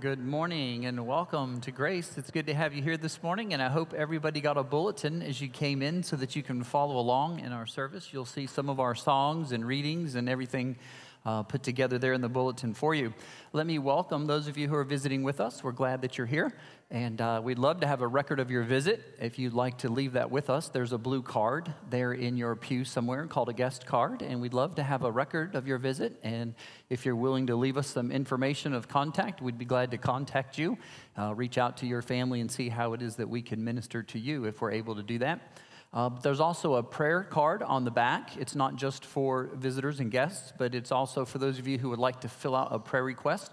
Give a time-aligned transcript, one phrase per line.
[0.00, 2.16] Good morning and welcome to Grace.
[2.16, 5.20] It's good to have you here this morning, and I hope everybody got a bulletin
[5.20, 8.08] as you came in so that you can follow along in our service.
[8.10, 10.76] You'll see some of our songs and readings and everything
[11.24, 13.14] uh, put together there in the bulletin for you.
[13.52, 15.62] Let me welcome those of you who are visiting with us.
[15.64, 16.52] We're glad that you're here,
[16.90, 19.16] and uh, we'd love to have a record of your visit.
[19.20, 22.56] If you'd like to leave that with us, there's a blue card there in your
[22.56, 25.78] pew somewhere called a guest card, and we'd love to have a record of your
[25.78, 26.18] visit.
[26.22, 26.54] And
[26.90, 30.58] if you're willing to leave us some information of contact, we'd be glad to contact
[30.58, 30.76] you,
[31.18, 34.02] uh, reach out to your family, and see how it is that we can minister
[34.02, 35.58] to you if we're able to do that.
[35.94, 38.36] Uh, there's also a prayer card on the back.
[38.36, 41.88] It's not just for visitors and guests, but it's also for those of you who
[41.90, 43.52] would like to fill out a prayer request.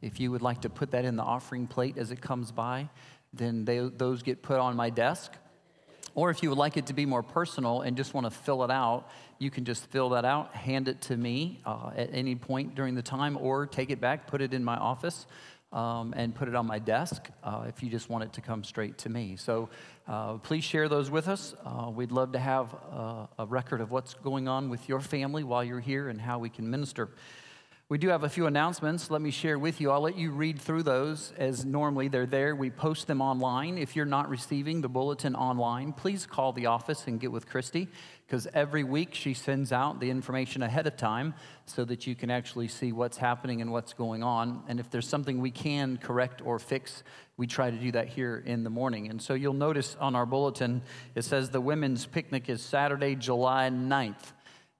[0.00, 2.88] If you would like to put that in the offering plate as it comes by,
[3.34, 5.32] then they, those get put on my desk.
[6.14, 8.64] Or if you would like it to be more personal and just want to fill
[8.64, 12.36] it out, you can just fill that out, hand it to me uh, at any
[12.36, 15.26] point during the time, or take it back, put it in my office
[15.72, 18.64] um, and put it on my desk uh, if you just want it to come
[18.64, 19.36] straight to me.
[19.36, 19.70] So
[20.06, 21.54] uh, please share those with us.
[21.64, 25.44] Uh, we'd love to have uh, a record of what's going on with your family
[25.44, 27.10] while you're here and how we can minister.
[27.92, 29.10] We do have a few announcements.
[29.10, 29.90] Let me share with you.
[29.90, 32.56] I'll let you read through those as normally they're there.
[32.56, 33.76] We post them online.
[33.76, 37.88] If you're not receiving the bulletin online, please call the office and get with Christy
[38.26, 41.34] because every week she sends out the information ahead of time
[41.66, 44.62] so that you can actually see what's happening and what's going on.
[44.68, 47.02] And if there's something we can correct or fix,
[47.36, 49.10] we try to do that here in the morning.
[49.10, 50.80] And so you'll notice on our bulletin,
[51.14, 54.32] it says the women's picnic is Saturday, July 9th.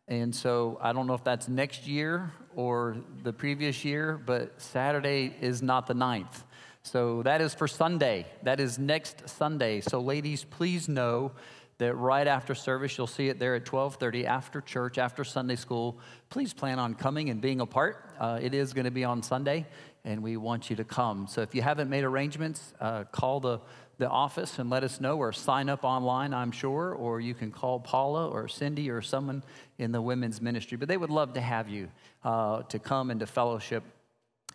[0.08, 5.34] And so I don't know if that's next year or the previous year, but Saturday
[5.41, 6.42] is not the 9th.
[6.83, 8.27] So that is for Sunday.
[8.42, 9.80] That is next Sunday.
[9.80, 11.33] So ladies, please know
[11.78, 15.98] that right after service you'll see it there at 12:30 after church, after Sunday school.
[16.28, 18.08] Please plan on coming and being a part.
[18.19, 19.67] Uh, it is going to be on Sunday,
[20.05, 21.27] and we want you to come.
[21.27, 23.61] So if you haven't made arrangements, uh, call the
[24.03, 27.52] the office and let us know, or sign up online, I'm sure, or you can
[27.52, 29.45] call Paula or Cindy or someone
[29.79, 30.77] in the women's ministry.
[30.77, 31.89] But they would love to have you
[32.24, 33.85] uh, to come and to fellowship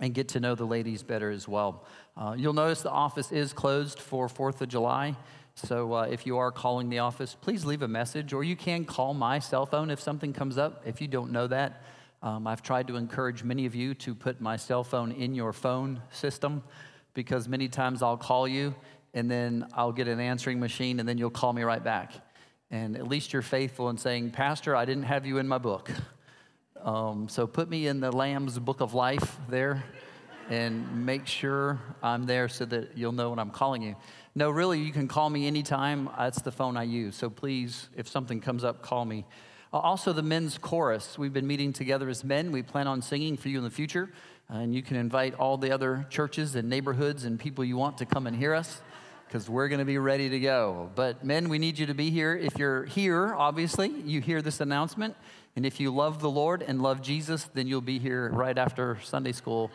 [0.02, 1.86] and get to know the ladies better as well.
[2.18, 5.16] Uh, you'll notice the office is closed for 4th of July.
[5.56, 8.86] So uh, if you are calling the office, please leave a message, or you can
[8.86, 10.84] call my cell phone if something comes up.
[10.86, 11.84] If you don't know that,
[12.22, 15.54] um, I've tried to encourage many of you to put my cell phone in your
[15.54, 16.64] phone system
[17.14, 18.76] because many times I'll call you
[19.14, 22.14] and then I'll get an answering machine, and then you'll call me right back.
[22.70, 25.90] And at least you're faithful in saying, Pastor, I didn't have you in my book.
[26.84, 29.84] Um, so put me in the Lamb's book of life there
[30.50, 33.96] and make sure I'm there so that you'll know when I'm calling you.
[34.36, 36.10] No, really, you can call me anytime.
[36.18, 37.16] That's the phone I use.
[37.16, 39.26] So please, if something comes up, call me.
[39.80, 41.18] Also, the men's chorus.
[41.18, 42.52] We've been meeting together as men.
[42.52, 44.10] We plan on singing for you in the future.
[44.50, 48.06] And you can invite all the other churches and neighborhoods and people you want to
[48.06, 48.82] come and hear us
[49.28, 50.90] because we're going to be ready to go.
[50.96, 52.36] But men, we need you to be here.
[52.36, 55.16] If you're here, obviously, you hear this announcement.
[55.58, 59.00] And if you love the Lord and love Jesus, then you'll be here right after
[59.04, 59.70] Sunday school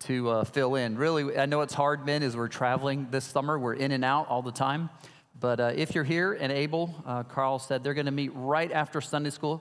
[0.00, 0.96] to uh, fill in.
[0.96, 3.58] Really, I know it's hard, men, as we're traveling this summer.
[3.58, 4.88] We're in and out all the time.
[5.42, 8.72] But uh, if you're here and able, uh, Carl said they're going to meet right
[8.72, 9.60] after Sunday school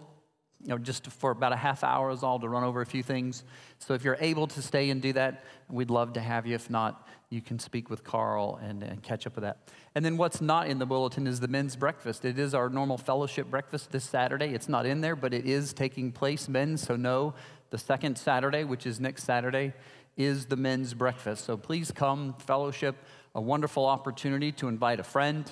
[0.64, 3.02] you know, just for about a half hour is all to run over a few
[3.02, 3.44] things.
[3.80, 6.54] So if you're able to stay and do that, we'd love to have you.
[6.54, 9.70] If not, you can speak with Carl and, and catch up with that.
[9.96, 12.26] And then what's not in the bulletin is the men's breakfast.
[12.26, 14.54] It is our normal fellowship breakfast this Saturday.
[14.54, 16.78] It's not in there, but it is taking place, men.
[16.78, 17.34] So know
[17.72, 19.74] the second Saturday, which is next Saturday,
[20.16, 21.46] is the men's breakfast.
[21.46, 22.96] So please come, fellowship,
[23.34, 25.50] a wonderful opportunity to invite a friend,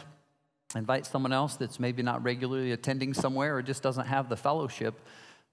[0.75, 4.99] invite someone else that's maybe not regularly attending somewhere or just doesn't have the fellowship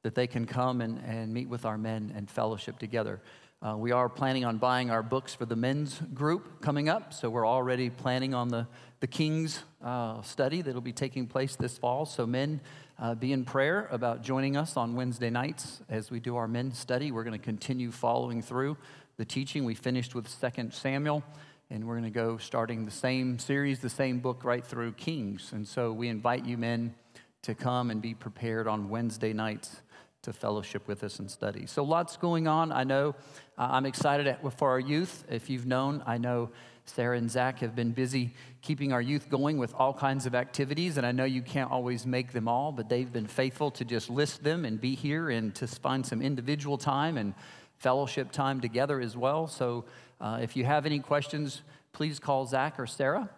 [0.03, 3.21] that they can come and, and meet with our men and fellowship together.
[3.63, 7.31] Uh, we are planning on buying our books for the men's group coming up, so
[7.31, 8.67] we're already planning on the,
[9.01, 12.05] the King's uh, study that'll be taking place this fall.
[12.05, 12.61] So, men,
[12.99, 16.79] uh, be in prayer about joining us on Wednesday nights as we do our men's
[16.79, 17.11] study.
[17.11, 18.77] We're going to continue following through
[19.17, 19.65] the teaching.
[19.65, 21.25] We finished with 2 Samuel
[21.71, 25.53] and we're going to go starting the same series, the same book right through Kings.
[25.53, 26.95] And so we invite you men
[27.43, 29.83] to come and be prepared on Wednesday nights
[30.23, 31.67] to fellowship with us and study.
[31.67, 32.73] So lots going on.
[32.73, 33.15] I know
[33.59, 35.25] uh, I'm excited for our youth.
[35.31, 36.51] If you've known, I know
[36.85, 40.97] Sarah and Zach have been busy keeping our youth going with all kinds of activities,
[40.97, 44.09] and I know you can't always make them all, but they've been faithful to just
[44.09, 47.35] list them and be here and to find some individual time and
[47.79, 49.47] fellowship time together as well.
[49.47, 49.85] So
[50.21, 53.31] uh, if you have any questions, please call Zach or Sarah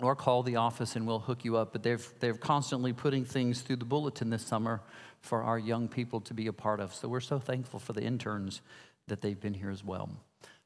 [0.00, 1.72] or call the office and we'll hook you up.
[1.72, 4.80] But they're, they're constantly putting things through the bulletin this summer
[5.20, 6.94] for our young people to be a part of.
[6.94, 8.60] So we're so thankful for the interns
[9.06, 10.10] that they've been here as well.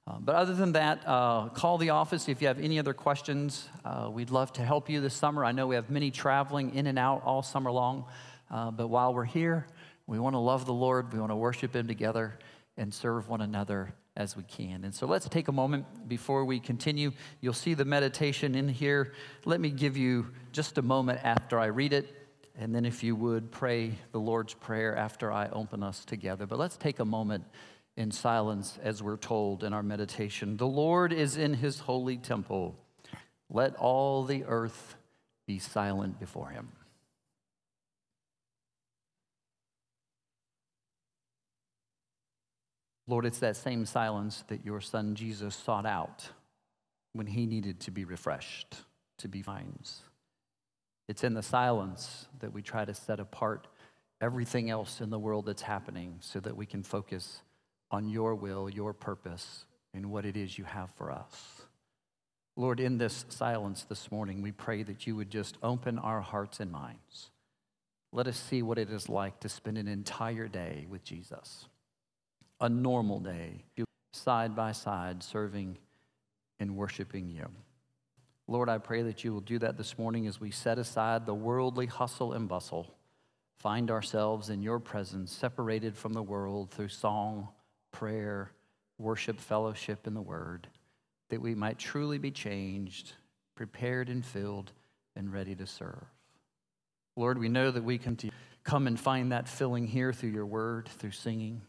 [0.06, 3.68] Uh, but other than that, uh, call the office if you have any other questions.
[3.84, 5.44] Uh, we'd love to help you this summer.
[5.44, 8.06] I know we have many traveling in and out all summer long,
[8.50, 9.66] uh, but while we're here,
[10.06, 12.38] we want to love the Lord, we want to worship Him together,
[12.78, 14.84] and serve one another as we can.
[14.84, 17.12] And so let's take a moment before we continue.
[17.40, 19.12] You'll see the meditation in here.
[19.46, 22.14] Let me give you just a moment after I read it.
[22.60, 26.44] And then, if you would, pray the Lord's Prayer after I open us together.
[26.44, 27.44] But let's take a moment
[27.96, 30.56] in silence as we're told in our meditation.
[30.56, 32.74] The Lord is in his holy temple.
[33.48, 34.96] Let all the earth
[35.46, 36.72] be silent before him.
[43.08, 46.28] Lord, it's that same silence that your son Jesus sought out
[47.14, 48.76] when he needed to be refreshed,
[49.18, 50.02] to be finds.
[51.08, 53.66] It's in the silence that we try to set apart
[54.20, 57.40] everything else in the world that's happening so that we can focus
[57.90, 59.64] on your will, your purpose,
[59.94, 61.62] and what it is you have for us.
[62.56, 66.60] Lord, in this silence this morning, we pray that you would just open our hearts
[66.60, 67.30] and minds.
[68.12, 71.66] Let us see what it is like to spend an entire day with Jesus,
[72.60, 73.64] a normal day,
[74.12, 75.78] side by side, serving
[76.58, 77.46] and worshiping you.
[78.46, 81.34] Lord, I pray that you will do that this morning as we set aside the
[81.34, 82.94] worldly hustle and bustle,
[83.58, 87.48] find ourselves in your presence, separated from the world through song
[87.90, 88.50] prayer,
[88.98, 90.68] worship, fellowship in the Word,
[91.30, 93.12] that we might truly be changed,
[93.54, 94.72] prepared and filled,
[95.14, 96.04] and ready to serve.
[97.16, 98.16] Lord, we know that we can
[98.62, 101.62] come and find that filling here through your Word, through singing,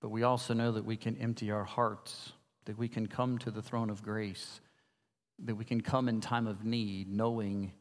[0.00, 2.32] but we also know that we can empty our hearts,
[2.64, 4.60] that we can come to the throne of grace,
[5.44, 7.72] that we can come in time of need, knowing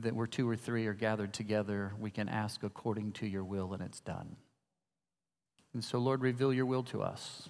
[0.00, 3.72] that where two or three are gathered together, we can ask according to your will,
[3.72, 4.36] and it's done.
[5.74, 7.48] And so, Lord, reveal your will to us.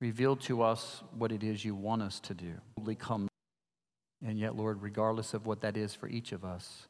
[0.00, 2.54] Reveal to us what it is you want us to do.
[2.98, 3.28] Come.
[4.26, 6.88] And yet, Lord, regardless of what that is for each of us,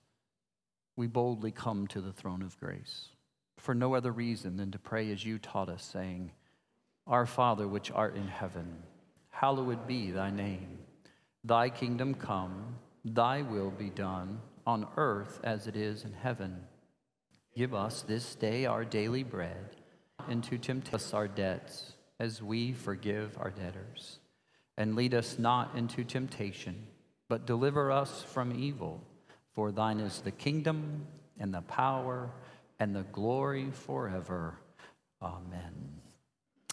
[0.97, 3.09] we boldly come to the throne of grace
[3.57, 6.33] for no other reason than to pray as you taught us, saying,
[7.07, 8.83] Our Father, which art in heaven,
[9.31, 10.79] hallowed be thy name.
[11.45, 16.65] Thy kingdom come, thy will be done, on earth as it is in heaven.
[17.55, 19.77] Give us this day our daily bread
[20.29, 24.19] into temptation us our debts as we forgive our debtors.
[24.77, 26.87] And lead us not into temptation,
[27.29, 29.03] but deliver us from evil.
[29.53, 31.07] For thine is the kingdom
[31.39, 32.31] and the power
[32.79, 34.59] and the glory forever.
[35.23, 35.73] Amen.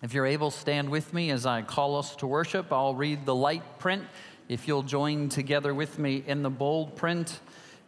[0.03, 2.73] If you're able, stand with me as I call us to worship.
[2.73, 4.03] I'll read the light print.
[4.49, 7.39] If you'll join together with me in the bold print,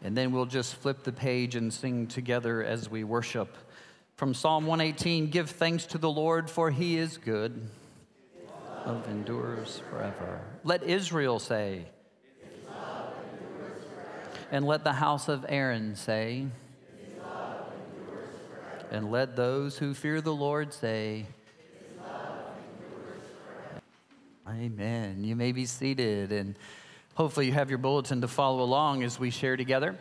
[0.04, 3.58] and then we'll just flip the page and sing together as we worship.
[4.16, 7.68] From Psalm 118 Give thanks to the Lord, for he is good.
[8.86, 10.42] Love endures forever.
[10.64, 11.86] Let Israel say,
[14.52, 16.48] and let the house of Aaron say,
[18.94, 21.26] and let those who fear the Lord say,
[24.48, 25.24] Amen.
[25.24, 26.56] You may be seated, and
[27.16, 29.98] hopefully, you have your bulletin to follow along as we share together.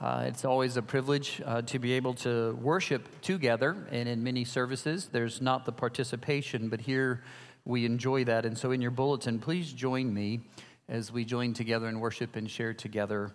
[0.00, 4.44] Uh, it's always a privilege uh, to be able to worship together, and in many
[4.44, 7.22] services, there's not the participation, but here
[7.64, 8.44] we enjoy that.
[8.44, 10.40] And so, in your bulletin, please join me
[10.88, 13.30] as we join together and worship and share together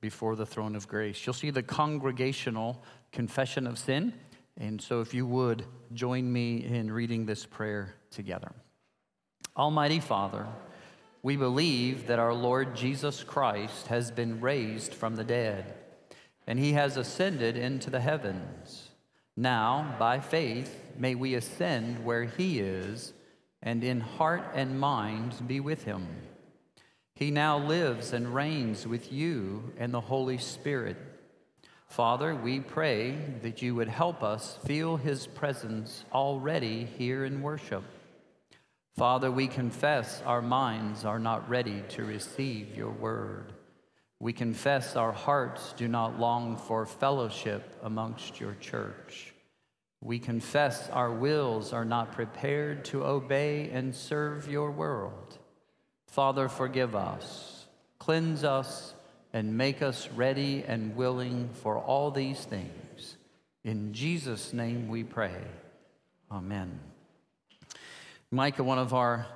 [0.00, 1.26] before the throne of grace.
[1.26, 2.82] You'll see the congregational
[3.12, 4.12] confession of sin.
[4.58, 8.52] And so, if you would, join me in reading this prayer together.
[9.56, 10.46] Almighty Father,
[11.22, 15.74] we believe that our Lord Jesus Christ has been raised from the dead
[16.46, 18.90] and he has ascended into the heavens.
[19.36, 23.12] Now, by faith, may we ascend where he is,
[23.62, 26.06] and in heart and mind be with him.
[27.14, 30.96] He now lives and reigns with you and the Holy Spirit.
[31.96, 37.82] Father, we pray that you would help us feel his presence already here in worship.
[38.98, 43.50] Father, we confess our minds are not ready to receive your word.
[44.20, 49.32] We confess our hearts do not long for fellowship amongst your church.
[50.02, 55.38] We confess our wills are not prepared to obey and serve your world.
[56.08, 57.64] Father, forgive us,
[57.98, 58.92] cleanse us,
[59.32, 63.16] and make us ready and willing for all these things.
[63.64, 65.36] In Jesus' name we pray.
[66.30, 66.78] Amen.
[68.30, 69.26] Micah, one of our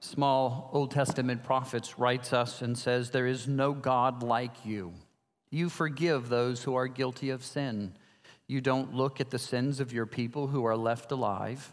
[0.00, 4.92] small Old Testament prophets writes us and says, There is no God like you.
[5.50, 7.94] You forgive those who are guilty of sin.
[8.46, 11.72] You don't look at the sins of your people who are left alive.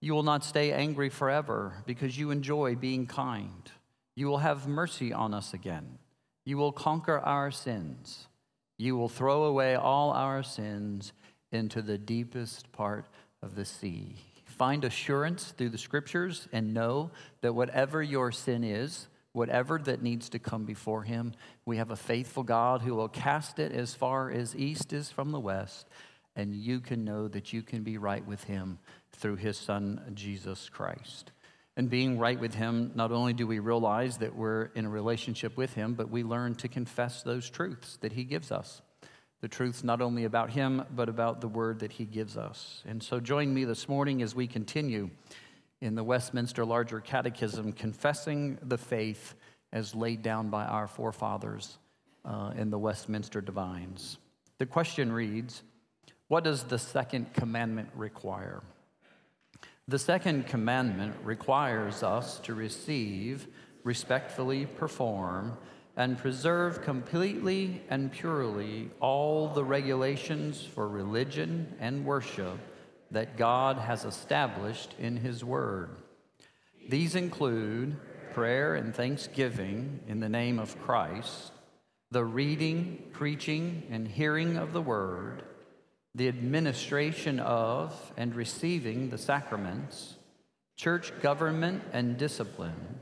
[0.00, 3.70] You will not stay angry forever because you enjoy being kind.
[4.14, 5.98] You will have mercy on us again.
[6.44, 8.26] You will conquer our sins.
[8.78, 11.12] You will throw away all our sins
[11.52, 13.06] into the deepest part
[13.42, 14.16] of the sea.
[14.44, 17.10] Find assurance through the scriptures and know
[17.40, 21.32] that whatever your sin is, whatever that needs to come before him,
[21.64, 25.32] we have a faithful God who will cast it as far as east is from
[25.32, 25.88] the west,
[26.36, 28.78] and you can know that you can be right with him
[29.12, 31.32] through his son, Jesus Christ.
[31.76, 35.56] And being right with him, not only do we realize that we're in a relationship
[35.56, 38.80] with him, but we learn to confess those truths that he gives us
[39.44, 42.82] the truths not only about him, but about the word that he gives us.
[42.86, 45.10] And so join me this morning as we continue
[45.82, 49.34] in the Westminster Larger Catechism, confessing the faith
[49.70, 51.76] as laid down by our forefathers
[52.24, 54.16] uh, in the Westminster Divines.
[54.56, 55.62] The question reads
[56.28, 58.62] What does the second commandment require?
[59.86, 63.46] The second commandment requires us to receive,
[63.82, 65.58] respectfully perform,
[65.94, 72.58] and preserve completely and purely all the regulations for religion and worship
[73.10, 75.90] that God has established in His Word.
[76.88, 77.96] These include
[78.32, 81.52] prayer and thanksgiving in the name of Christ,
[82.10, 85.44] the reading, preaching, and hearing of the Word,
[86.14, 90.14] the administration of and receiving the sacraments,
[90.76, 92.98] church government and discipline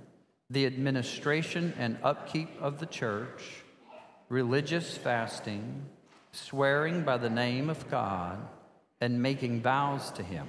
[0.53, 3.43] the administration and upkeep of the church,
[4.29, 5.87] religious fasting,
[6.31, 8.39] swearing by the name of God,
[9.01, 10.47] and making vows to Him.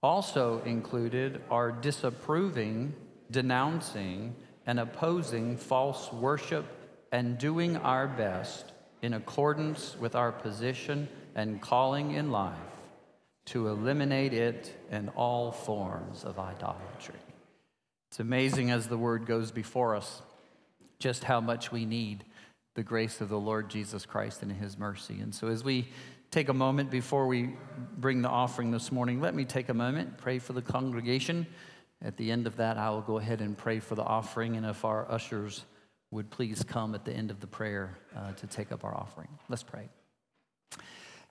[0.00, 2.94] Also included are disapproving,
[3.32, 6.64] denouncing, and opposing false worship
[7.10, 8.70] and doing our best
[9.02, 12.56] in accordance with our position and calling in life
[13.46, 17.18] to eliminate it and all forms of idolatry.
[18.10, 20.22] It's amazing as the word goes before us
[20.98, 22.24] just how much we need
[22.74, 25.20] the grace of the Lord Jesus Christ and his mercy.
[25.20, 25.88] And so as we
[26.30, 27.50] take a moment before we
[27.98, 31.46] bring the offering this morning, let me take a moment, pray for the congregation.
[32.02, 34.56] At the end of that, I will go ahead and pray for the offering.
[34.56, 35.64] And if our ushers
[36.10, 39.28] would please come at the end of the prayer uh, to take up our offering.
[39.48, 39.88] Let's pray.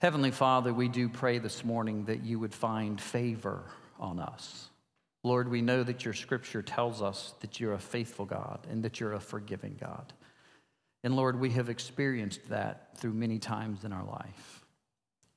[0.03, 3.63] Heavenly Father, we do pray this morning that you would find favor
[3.97, 4.67] on us.
[5.23, 8.99] Lord, we know that your scripture tells us that you're a faithful God and that
[8.99, 10.11] you're a forgiving God.
[11.05, 14.65] And Lord, we have experienced that through many times in our life.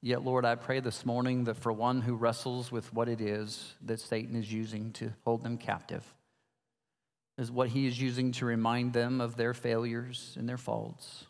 [0.02, 3.72] Yet, Lord, I pray this morning that for one who wrestles with what it is
[3.82, 6.04] that Satan is using to hold them captive,
[7.38, 11.26] is what he is using to remind them of their failures and their faults,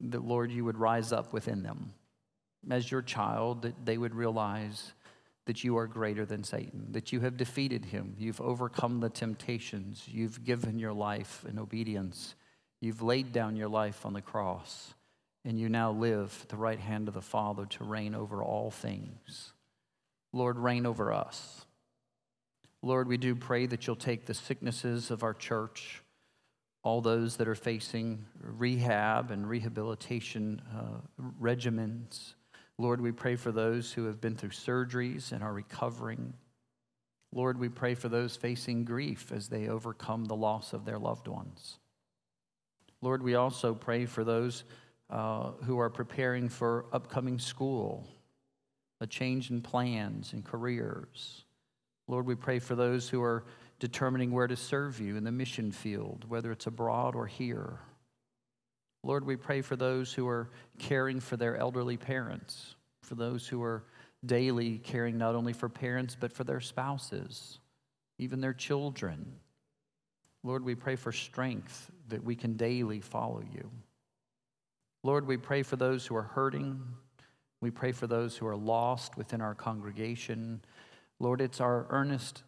[0.00, 1.94] that, Lord, you would rise up within them
[2.70, 4.92] as your child, that they would realize
[5.46, 10.04] that you are greater than Satan, that you have defeated him, you've overcome the temptations,
[10.10, 12.34] you've given your life in obedience,
[12.80, 14.94] you've laid down your life on the cross,
[15.44, 18.70] and you now live at the right hand of the Father to reign over all
[18.70, 19.52] things.
[20.32, 21.66] Lord, reign over us.
[22.80, 26.02] Lord, we do pray that you'll take the sicknesses of our church,
[26.82, 32.34] all those that are facing rehab and rehabilitation uh, regimens
[32.78, 36.34] Lord, we pray for those who have been through surgeries and are recovering.
[37.32, 41.28] Lord, we pray for those facing grief as they overcome the loss of their loved
[41.28, 41.78] ones.
[43.00, 44.64] Lord, we also pray for those
[45.10, 48.08] uh, who are preparing for upcoming school,
[49.00, 51.44] a change in plans and careers.
[52.08, 53.44] Lord, we pray for those who are
[53.78, 57.78] determining where to serve you in the mission field, whether it's abroad or here.
[59.04, 63.62] Lord, we pray for those who are caring for their elderly parents, for those who
[63.62, 63.84] are
[64.24, 67.58] daily caring not only for parents, but for their spouses,
[68.18, 69.34] even their children.
[70.42, 73.70] Lord, we pray for strength that we can daily follow you.
[75.02, 76.80] Lord, we pray for those who are hurting.
[77.60, 80.62] We pray for those who are lost within our congregation.
[81.20, 82.42] Lord, it's our earnest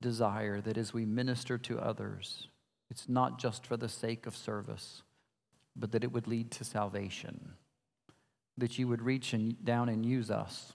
[0.00, 2.48] desire that as we minister to others,
[2.90, 5.02] it's not just for the sake of service
[5.78, 7.52] but that it would lead to salvation.
[8.56, 10.72] That you would reach and, down and use us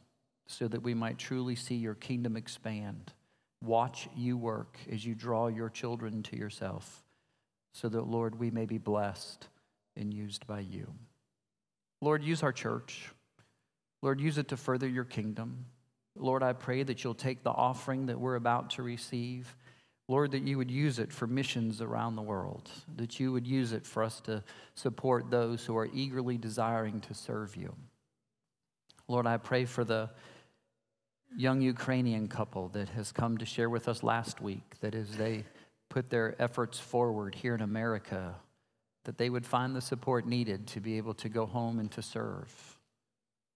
[0.47, 3.13] so that we might truly see your kingdom expand.
[3.61, 7.03] Watch you work as you draw your children to yourself,
[7.73, 9.47] so that, Lord, we may be blessed
[9.95, 10.93] and used by you.
[12.01, 13.09] Lord, use our church.
[14.01, 15.65] Lord, use it to further your kingdom.
[16.15, 19.55] Lord, I pray that you'll take the offering that we're about to receive
[20.09, 23.71] Lord, that you would use it for missions around the world, that you would use
[23.71, 24.43] it for us to
[24.75, 27.73] support those who are eagerly desiring to serve you.
[29.07, 30.09] Lord, I pray for the
[31.35, 35.45] young Ukrainian couple that has come to share with us last week that as they
[35.89, 38.35] put their efforts forward here in America,
[39.05, 42.01] that they would find the support needed to be able to go home and to
[42.01, 42.79] serve,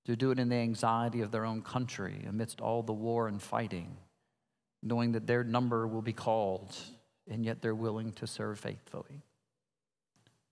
[0.05, 3.41] to do it in the anxiety of their own country amidst all the war and
[3.41, 3.97] fighting,
[4.84, 6.75] knowing that their number will be called,
[7.29, 9.22] and yet they're willing to serve faithfully.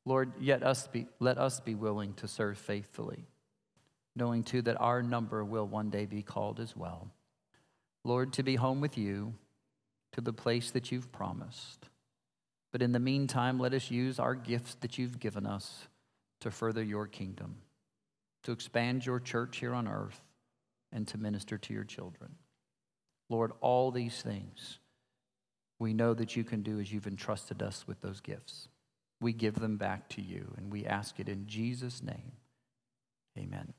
[0.06, 3.26] Lord, yet us be, let us be willing to serve faithfully,
[4.16, 7.10] knowing too that our number will one day be called as well.
[8.04, 9.34] Lord, to be home with you,
[10.14, 11.90] to the place that you've promised.
[12.72, 15.88] But in the meantime, let us use our gifts that you've given us
[16.42, 17.56] to further your kingdom,
[18.44, 20.22] to expand your church here on earth,
[20.92, 22.36] and to minister to your children.
[23.30, 24.80] Lord, all these things
[25.80, 28.70] we know that you can do as you've entrusted us with those gifts.
[29.20, 32.34] We give them back to you, and we ask it in Jesus' name.
[33.38, 33.74] Amen.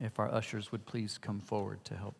[0.00, 2.16] If our ushers would please come forward to help.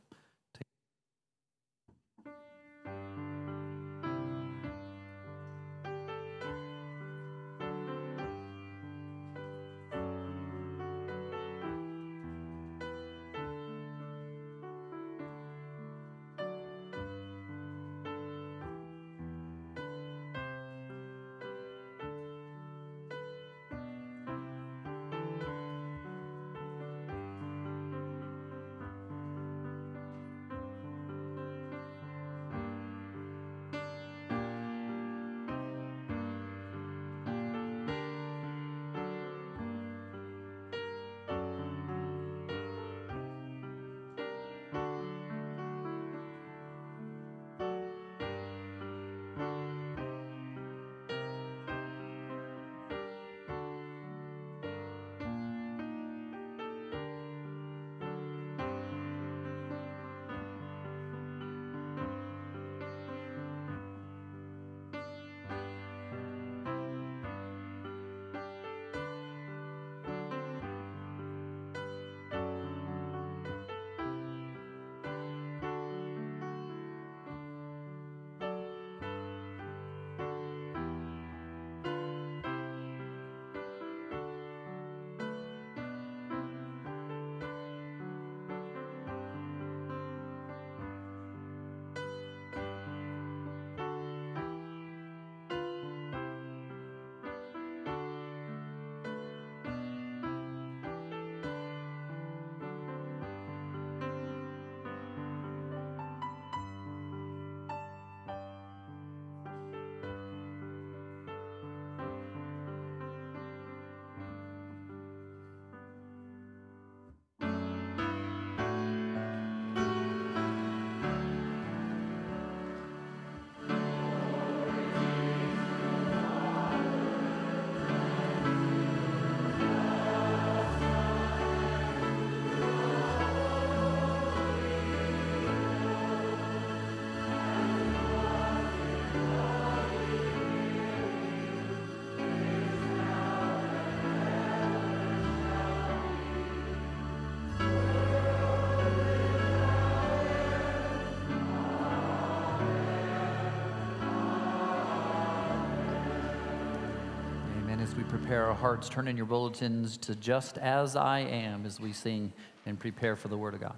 [158.03, 162.33] Prepare our hearts, turn in your bulletins to Just As I Am as we sing
[162.67, 163.77] and prepare for the Word of God.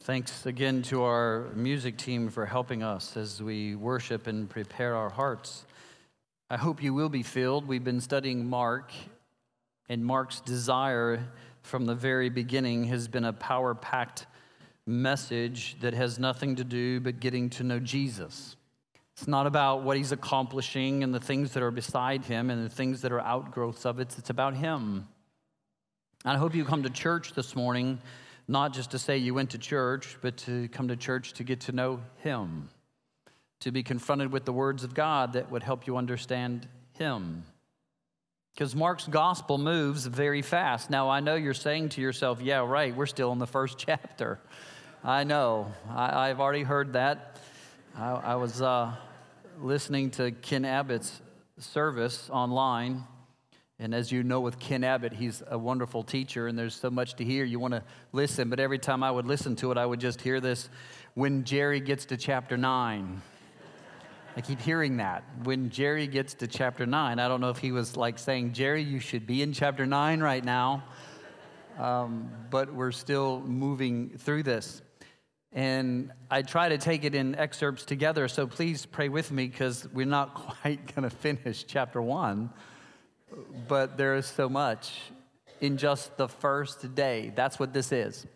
[0.00, 5.08] Thanks again to our music team for helping us as we worship and prepare our
[5.08, 5.64] hearts.
[6.50, 7.66] I hope you will be filled.
[7.66, 8.92] We've been studying Mark,
[9.88, 11.26] and Mark's desire
[11.62, 14.26] from the very beginning has been a power packed
[14.86, 18.56] message that has nothing to do but getting to know Jesus.
[19.20, 22.74] It's not about what he's accomplishing and the things that are beside him and the
[22.74, 24.14] things that are outgrowths of it.
[24.16, 25.06] It's about him.
[26.24, 27.98] And I hope you come to church this morning,
[28.48, 31.60] not just to say you went to church, but to come to church to get
[31.60, 32.70] to know him,
[33.60, 37.42] to be confronted with the words of God that would help you understand him.
[38.54, 40.88] Because Mark's gospel moves very fast.
[40.88, 44.40] Now, I know you're saying to yourself, yeah, right, we're still in the first chapter.
[45.04, 45.74] I know.
[45.90, 47.36] I, have already heard that.
[47.94, 48.62] I, I was.
[48.62, 48.94] Uh,
[49.62, 51.20] listening to Ken Abbott's
[51.58, 53.04] service online.
[53.78, 57.14] And as you know, with Ken Abbott, he's a wonderful teacher, and there's so much
[57.16, 57.44] to hear.
[57.44, 60.20] You want to listen, but every time I would listen to it, I would just
[60.20, 60.68] hear this
[61.14, 63.22] when Jerry gets to chapter 9.
[64.36, 65.24] I keep hearing that.
[65.42, 68.82] When Jerry gets to chapter 9, I don't know if he was like saying, Jerry,
[68.82, 70.84] you should be in chapter 9 right now.
[71.78, 74.82] Um, but we're still moving through this.
[75.52, 79.88] And I try to take it in excerpts together, so please pray with me because
[79.92, 82.50] we're not quite going to finish chapter one.
[83.68, 85.00] But there is so much
[85.60, 87.32] in just the first day.
[87.34, 88.26] That's what this is.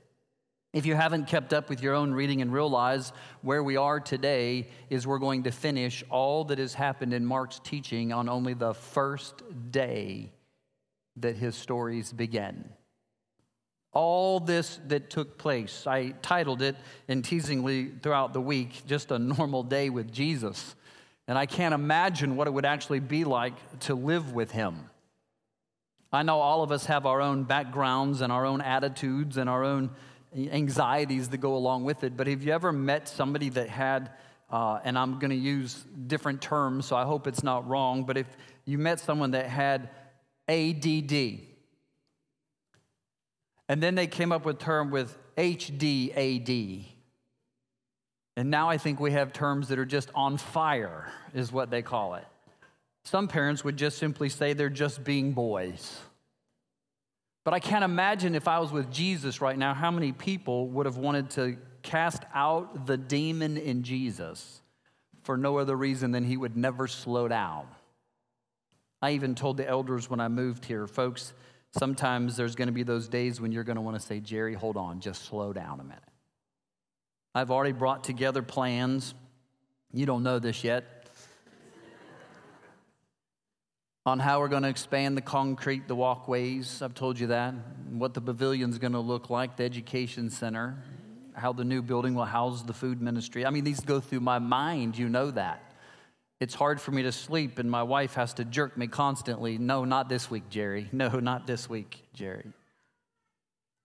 [0.73, 4.69] If you haven't kept up with your own reading and realize where we are today
[4.91, 8.75] is we're going to finish all that has happened in Mark's teaching on only the
[8.75, 10.33] first day
[11.17, 12.69] that his stories begin
[13.95, 15.87] all this that took place.
[15.87, 16.77] I titled it,
[17.09, 20.75] and teasingly throughout the week, just a normal day with Jesus.
[21.27, 24.91] And I can't imagine what it would actually be like to live with him.
[26.13, 29.65] I know all of us have our own backgrounds and our own attitudes and our
[29.65, 29.91] own
[30.37, 34.11] anxieties that go along with it, but have you ever met somebody that had,
[34.51, 38.17] uh, and I'm going to use different terms, so I hope it's not wrong, but
[38.17, 38.27] if
[38.65, 39.91] you met someone that had
[40.49, 41.41] ADD,
[43.69, 46.87] and then they came up with term with HDAD.
[48.37, 51.83] And now I think we have terms that are just on fire, is what they
[51.83, 52.25] call it.
[53.05, 56.01] Some parents would just simply say they're just being boys.
[57.45, 60.87] But I can't imagine if I was with Jesus right now, how many people would
[60.87, 64.63] have wanted to cast out the demon in Jesus
[65.23, 67.67] for no other reason than he would never slow down.
[69.03, 71.35] I even told the elders when I moved here, folks,
[71.77, 74.55] Sometimes there's going to be those days when you're going to want to say, Jerry,
[74.55, 76.03] hold on, just slow down a minute.
[77.35, 79.13] I've already brought together plans.
[79.93, 80.85] You don't know this yet.
[84.07, 86.81] on how we're going to expand the concrete, the walkways.
[86.81, 87.55] I've told you that.
[87.91, 90.79] What the pavilion's going to look like, the education center,
[91.33, 93.45] how the new building will house the food ministry.
[93.45, 94.97] I mean, these go through my mind.
[94.97, 95.74] You know that.
[96.41, 99.57] It's hard for me to sleep, and my wife has to jerk me constantly.
[99.57, 100.89] No, not this week, Jerry.
[100.93, 102.53] No, not this week, Jerry.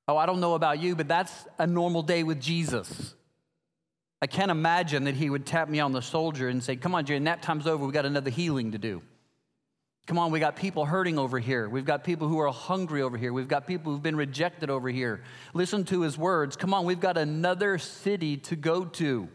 [0.08, 3.14] Oh, I don't know about you, but that's a normal day with Jesus.
[4.22, 7.06] I can't imagine that he would tap me on the shoulder and say, Come on,
[7.06, 7.86] Jerry, nap time's over.
[7.86, 9.02] We've got another healing to do.
[10.08, 11.70] Come on, we got people hurting over here.
[11.70, 13.32] We've got people who are hungry over here.
[13.32, 15.22] We've got people who've been rejected over here.
[15.54, 16.56] Listen to his words.
[16.56, 19.30] Come on, we've got another city to go to.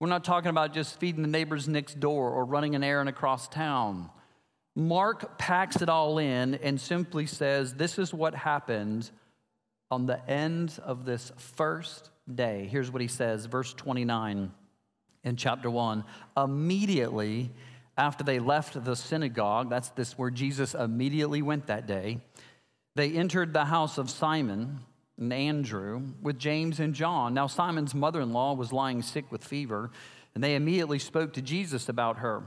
[0.00, 3.48] We're not talking about just feeding the neighbors next door or running an errand across
[3.48, 4.10] town.
[4.76, 9.10] Mark packs it all in and simply says, This is what happened
[9.90, 12.68] on the end of this first day.
[12.70, 14.50] Here's what he says, verse 29
[15.22, 16.04] in chapter 1.
[16.36, 17.52] Immediately
[17.96, 22.20] after they left the synagogue, that's this where Jesus immediately went that day,
[22.96, 24.80] they entered the house of Simon
[25.18, 27.34] and Andrew with James and John.
[27.34, 29.90] Now, Simon's mother in law was lying sick with fever,
[30.34, 32.42] and they immediately spoke to Jesus about her.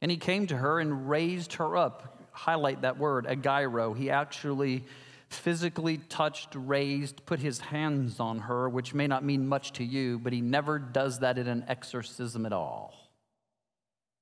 [0.00, 2.18] And he came to her and raised her up.
[2.32, 3.96] Highlight that word, agiro.
[3.96, 4.84] He actually
[5.28, 10.18] physically touched, raised, put his hands on her, which may not mean much to you,
[10.18, 12.94] but he never does that in an exorcism at all.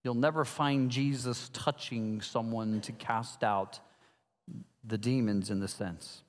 [0.05, 3.81] You'll never find Jesus touching someone to cast out
[4.85, 6.22] the demons in the sense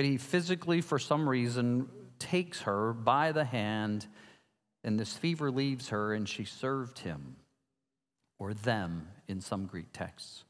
[0.00, 1.86] but he physically, for some reason,
[2.18, 4.06] takes her by the hand,
[4.82, 7.36] and this fever leaves her, and she served him,
[8.38, 10.44] or them in some Greek texts.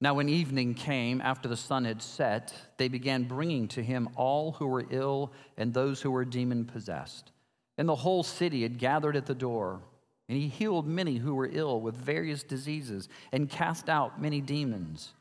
[0.00, 4.52] Now, when evening came, after the sun had set, they began bringing to him all
[4.52, 7.32] who were ill and those who were demon possessed.
[7.76, 9.82] And the whole city had gathered at the door.
[10.26, 15.12] And he healed many who were ill with various diseases and cast out many demons.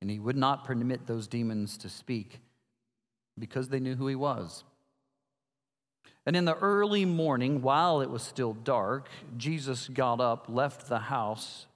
[0.00, 2.40] And he would not permit those demons to speak
[3.38, 4.64] because they knew who he was.
[6.26, 10.98] And in the early morning, while it was still dark, Jesus got up, left the
[10.98, 11.66] house,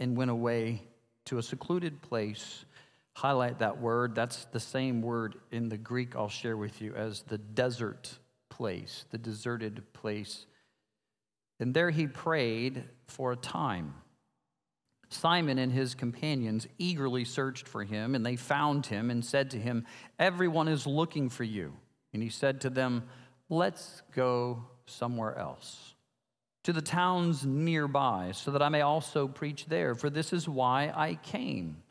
[0.00, 0.82] and went away
[1.26, 2.64] to a secluded place.
[3.12, 4.14] Highlight that word.
[4.14, 9.04] That's the same word in the Greek I'll share with you as the desert place,
[9.10, 10.46] the deserted place.
[11.60, 13.94] And there he prayed for a time.
[15.10, 19.58] Simon and his companions eagerly searched for him, and they found him and said to
[19.58, 19.84] him,
[20.18, 21.72] Everyone is looking for you.
[22.12, 23.04] And he said to them,
[23.48, 25.94] Let's go somewhere else,
[26.62, 30.92] to the towns nearby, so that I may also preach there, for this is why
[30.94, 31.82] I came.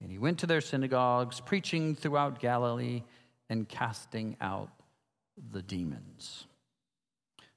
[0.00, 3.02] And he went to their synagogues, preaching throughout Galilee
[3.48, 4.70] and casting out
[5.50, 6.46] the demons.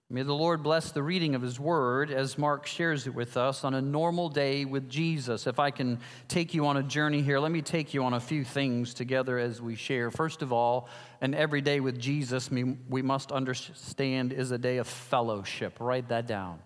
[0.07, 3.63] May the Lord bless the reading of his word as Mark shares it with us
[3.63, 5.47] on a normal day with Jesus.
[5.47, 8.19] If I can take you on a journey here, let me take you on a
[8.19, 10.11] few things together as we share.
[10.11, 10.89] First of all,
[11.21, 15.77] an everyday with Jesus, we must understand, is a day of fellowship.
[15.79, 16.59] Write that down.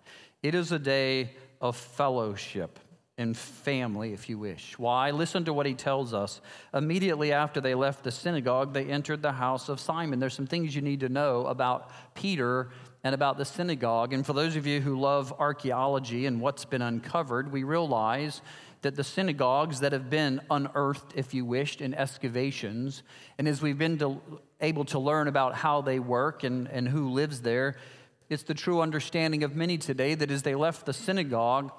[0.43, 2.77] It is a day of fellowship.
[3.19, 4.79] and family, if you wish.
[4.79, 5.11] Why?
[5.11, 6.39] Listen to what he tells us.
[6.73, 10.19] Immediately after they left the synagogue, they entered the house of Simon.
[10.19, 12.69] There's some things you need to know about Peter
[13.03, 14.13] and about the synagogue.
[14.13, 18.41] And for those of you who love archaeology and what's been uncovered, we realize
[18.81, 23.03] that the synagogues that have been unearthed, if you wished, in excavations,
[23.37, 24.19] and as we've been
[24.61, 27.75] able to learn about how they work and, and who lives there,
[28.29, 31.71] it's the true understanding of many today that as they left the synagogue,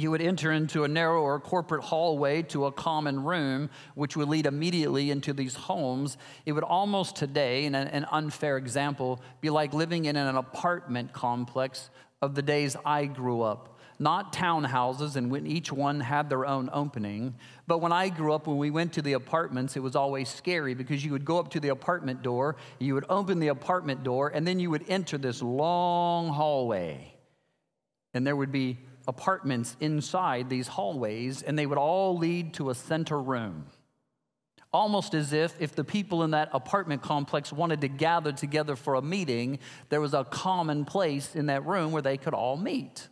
[0.00, 4.46] you would enter into a narrower corporate hallway to a common room, which would lead
[4.46, 6.16] immediately into these homes.
[6.44, 11.90] It would almost today, in an unfair example, be like living in an apartment complex
[12.22, 16.68] of the days I grew up not townhouses, and when each one had their own
[16.72, 17.34] opening.
[17.66, 20.74] But when I grew up, when we went to the apartments, it was always scary
[20.74, 24.30] because you would go up to the apartment door, you would open the apartment door,
[24.34, 27.14] and then you would enter this long hallway.
[28.12, 28.78] And there would be
[29.08, 33.66] apartments inside these hallways, and they would all lead to a center room.
[34.72, 38.94] Almost as if, if the people in that apartment complex wanted to gather together for
[38.94, 43.08] a meeting, there was a common place in that room where they could all meet.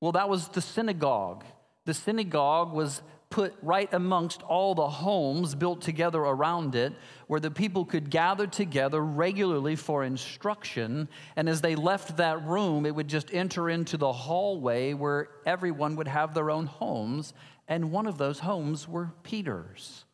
[0.00, 1.44] Well, that was the synagogue.
[1.84, 6.92] The synagogue was put right amongst all the homes built together around it,
[7.26, 11.08] where the people could gather together regularly for instruction.
[11.34, 15.96] And as they left that room, it would just enter into the hallway where everyone
[15.96, 17.32] would have their own homes.
[17.68, 20.04] And one of those homes were Peter's.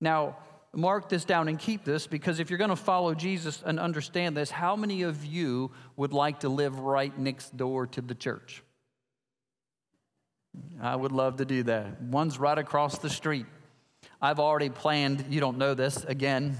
[0.00, 0.36] Now,
[0.72, 4.36] mark this down and keep this because if you're going to follow Jesus and understand
[4.36, 8.62] this, how many of you would like to live right next door to the church?
[10.80, 12.00] I would love to do that.
[12.02, 13.46] One's right across the street.
[14.20, 16.58] I've already planned, you don't know this again,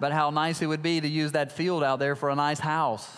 [0.00, 2.58] but how nice it would be to use that field out there for a nice
[2.58, 3.08] house.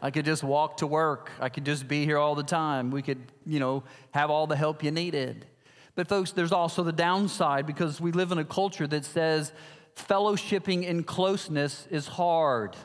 [0.00, 1.30] I could just walk to work.
[1.40, 2.90] I could just be here all the time.
[2.90, 5.46] We could, you know, have all the help you needed.
[5.94, 9.52] But, folks, there's also the downside because we live in a culture that says
[9.96, 12.76] fellowshipping in closeness is hard.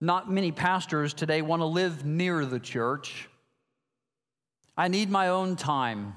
[0.00, 3.27] Not many pastors today want to live near the church.
[4.78, 6.14] I need my own time.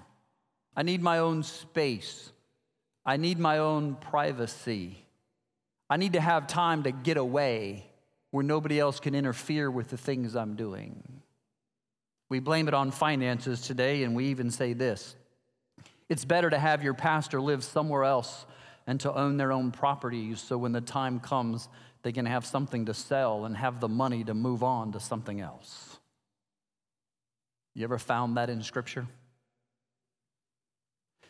[0.77, 2.31] I need my own space.
[3.03, 5.03] I need my own privacy.
[5.89, 7.87] I need to have time to get away
[8.29, 11.01] where nobody else can interfere with the things I'm doing.
[12.29, 15.15] We blame it on finances today, and we even say this
[16.07, 18.45] it's better to have your pastor live somewhere else
[18.85, 21.67] and to own their own properties so when the time comes,
[22.03, 25.41] they can have something to sell and have the money to move on to something
[25.41, 25.90] else.
[27.73, 29.07] You ever found that in Scripture?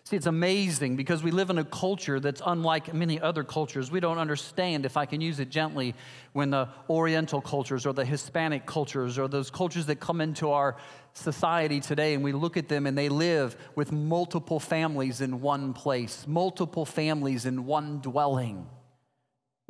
[0.03, 3.91] See, it's amazing because we live in a culture that's unlike many other cultures.
[3.91, 5.93] We don't understand, if I can use it gently,
[6.33, 10.75] when the Oriental cultures or the Hispanic cultures or those cultures that come into our
[11.13, 15.71] society today and we look at them and they live with multiple families in one
[15.71, 18.67] place, multiple families in one dwelling.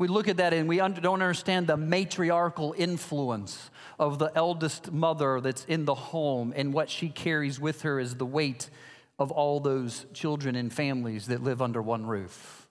[0.01, 5.39] We look at that and we don't understand the matriarchal influence of the eldest mother
[5.39, 8.71] that's in the home and what she carries with her is the weight
[9.19, 12.67] of all those children and families that live under one roof.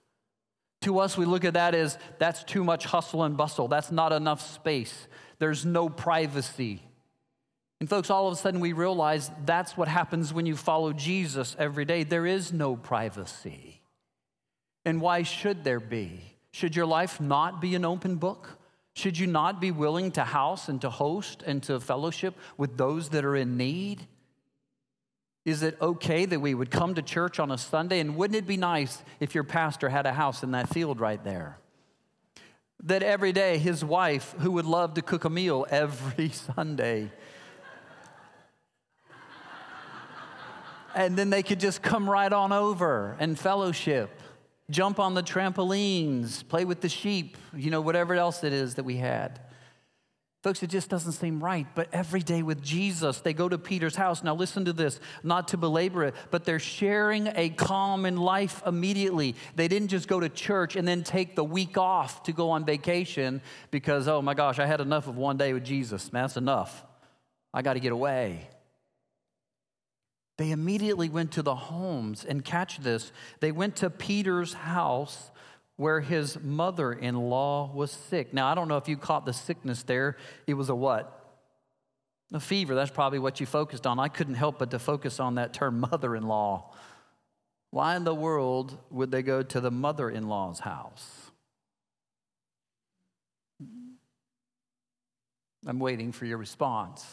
[0.81, 3.69] To us, we look at that as that's too much hustle and bustle.
[3.69, 5.07] That's not enough space.
[5.39, 6.81] There's no privacy.
[7.79, 11.55] And, folks, all of a sudden we realize that's what happens when you follow Jesus
[11.57, 12.03] every day.
[12.03, 13.79] There is no privacy.
[14.83, 16.30] And why should there be?
[16.51, 18.57] Should your life not be an open book?
[18.93, 23.09] Should you not be willing to house and to host and to fellowship with those
[23.09, 24.05] that are in need?
[25.45, 27.99] Is it okay that we would come to church on a Sunday?
[27.99, 31.23] And wouldn't it be nice if your pastor had a house in that field right
[31.23, 31.57] there?
[32.83, 37.11] That every day his wife, who would love to cook a meal every Sunday,
[40.93, 44.09] and then they could just come right on over and fellowship,
[44.69, 48.83] jump on the trampolines, play with the sheep, you know, whatever else it is that
[48.83, 49.39] we had.
[50.43, 51.67] Folks, it just doesn't seem right.
[51.75, 54.23] But every day with Jesus, they go to Peter's house.
[54.23, 59.35] Now, listen to this, not to belabor it, but they're sharing a common life immediately.
[59.55, 62.65] They didn't just go to church and then take the week off to go on
[62.65, 66.11] vacation because, oh my gosh, I had enough of one day with Jesus.
[66.11, 66.85] Man, that's enough.
[67.53, 68.49] I got to get away.
[70.37, 75.31] They immediately went to the homes, and catch this, they went to Peter's house
[75.75, 78.33] where his mother in law was sick.
[78.33, 80.17] Now, I don't know if you caught the sickness there.
[80.45, 81.17] It was a what?
[82.33, 82.75] A fever.
[82.75, 83.99] That's probably what you focused on.
[83.99, 86.73] I couldn't help but to focus on that term, mother in law.
[87.71, 91.31] Why in the world would they go to the mother in law's house?
[95.65, 97.05] I'm waiting for your response.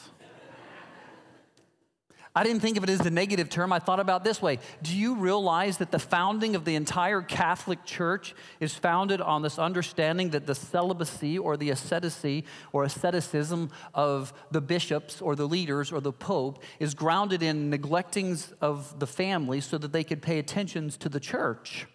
[2.38, 3.72] I didn't think of it as a negative term.
[3.72, 4.60] I thought about this way.
[4.80, 9.58] Do you realize that the founding of the entire Catholic Church is founded on this
[9.58, 15.90] understanding that the celibacy or the asceticy or asceticism of the bishops or the leaders
[15.90, 20.38] or the pope is grounded in neglectings of the family so that they could pay
[20.38, 21.88] attentions to the church?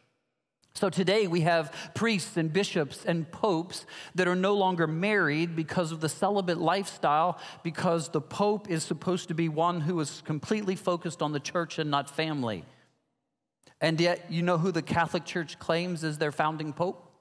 [0.76, 5.92] So today we have priests and bishops and popes that are no longer married because
[5.92, 10.76] of the celibate lifestyle, because the pope is supposed to be one who is completely
[10.76, 12.66] focused on the church and not family.
[13.80, 17.12] And yet, you know who the Catholic Church claims as their founding pope?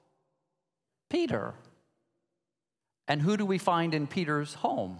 [1.09, 1.53] Peter.
[3.07, 4.99] And who do we find in Peter's home?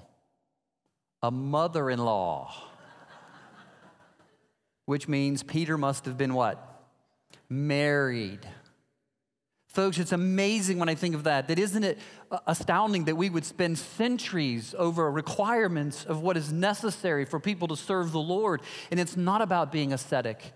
[1.24, 2.54] A mother in law.
[4.86, 6.73] Which means Peter must have been what?
[7.50, 8.48] Married.
[9.74, 11.48] Folks, it's amazing when I think of that.
[11.48, 11.98] That isn't it
[12.46, 17.76] astounding that we would spend centuries over requirements of what is necessary for people to
[17.76, 18.62] serve the Lord.
[18.92, 20.54] And it's not about being ascetic.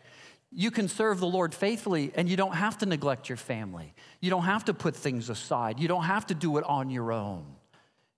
[0.51, 3.95] You can serve the Lord faithfully and you don't have to neglect your family.
[4.21, 5.79] You don't have to put things aside.
[5.79, 7.45] You don't have to do it on your own.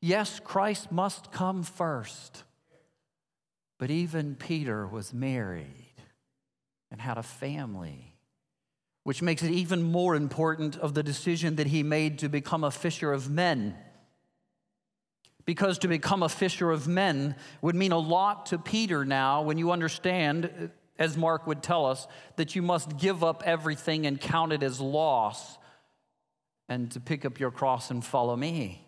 [0.01, 2.43] Yes, Christ must come first.
[3.77, 5.93] But even Peter was married
[6.91, 8.08] and had a family
[9.09, 12.69] which makes it even more important of the decision that he made to become a
[12.69, 13.75] fisher of men.
[15.45, 19.57] Because to become a fisher of men would mean a lot to Peter now when
[19.57, 20.69] you understand,
[20.99, 24.79] as Mark would tell us, that you must give up everything and count it as
[24.79, 25.57] loss
[26.67, 28.87] and to pick up your cross and follow me.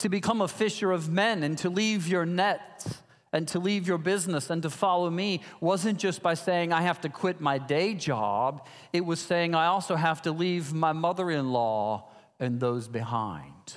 [0.00, 2.98] To become a fisher of men and to leave your nets
[3.32, 7.00] and to leave your business and to follow me wasn't just by saying I have
[7.02, 11.30] to quit my day job, it was saying I also have to leave my mother
[11.30, 12.08] in law
[12.40, 13.76] and those behind,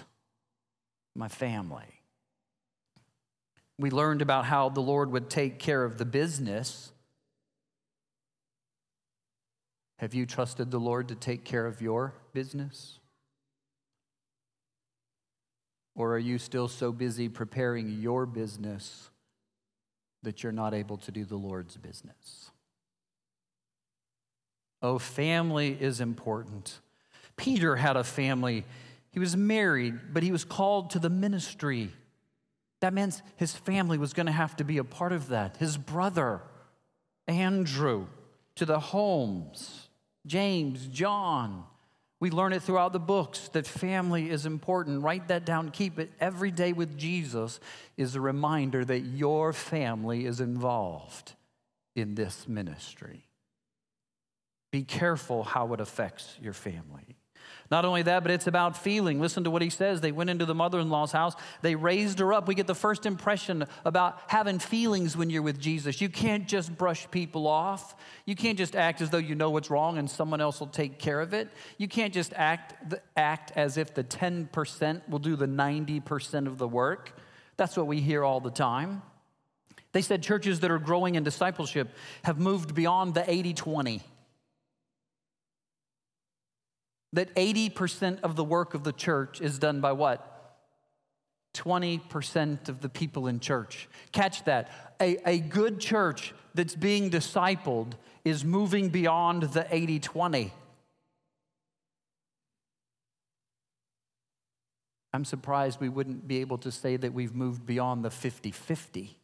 [1.16, 2.02] my family.
[3.78, 6.92] We learned about how the Lord would take care of the business.
[9.98, 13.00] Have you trusted the Lord to take care of your business?
[15.96, 19.11] Or are you still so busy preparing your business
[20.24, 22.52] that you're not able to do the Lord's business.
[24.82, 26.80] Oh, family is important.
[27.36, 28.66] Peter had a family.
[29.12, 31.92] He was married, but he was called to the ministry.
[32.82, 35.58] That means his family was going to have to be a part of that.
[35.58, 36.42] His brother,
[37.28, 38.08] Andrew,
[38.56, 39.90] to the homes,
[40.26, 41.66] James, John,
[42.22, 45.02] we learn it throughout the books that family is important.
[45.02, 46.12] Write that down, keep it.
[46.20, 47.60] Every day with Jesus
[47.98, 51.34] is a reminder that your family is involved
[51.96, 53.26] in this ministry.
[54.72, 57.18] Be careful how it affects your family.
[57.72, 59.22] Not only that, but it's about feeling.
[59.22, 60.02] Listen to what he says.
[60.02, 62.48] They went into the mother in law's house, they raised her up.
[62.48, 66.02] We get the first impression about having feelings when you're with Jesus.
[66.02, 67.96] You can't just brush people off.
[68.26, 71.00] You can't just act as though you know what's wrong and someone else will take
[71.00, 71.50] care of it.
[71.78, 76.68] You can't just act, act as if the 10% will do the 90% of the
[76.68, 77.18] work.
[77.56, 79.02] That's what we hear all the time.
[79.94, 81.90] They said churches that are growing in discipleship
[82.24, 84.02] have moved beyond the 80 20
[87.14, 90.28] that 80% of the work of the church is done by what?
[91.54, 93.90] 20% of the people in church.
[94.12, 94.72] Catch that.
[95.02, 97.94] A, a good church that's being discipled
[98.24, 100.54] is moving beyond the 80 20.
[105.14, 109.18] I'm surprised we wouldn't be able to say that we've moved beyond the 50 50.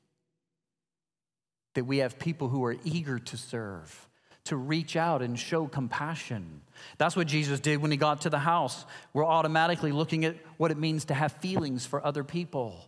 [1.75, 4.06] That we have people who are eager to serve
[4.47, 6.61] to reach out and show compassion.
[6.97, 8.85] That's what Jesus did when he got to the house.
[9.13, 12.85] We're automatically looking at what it means to have feelings for other people.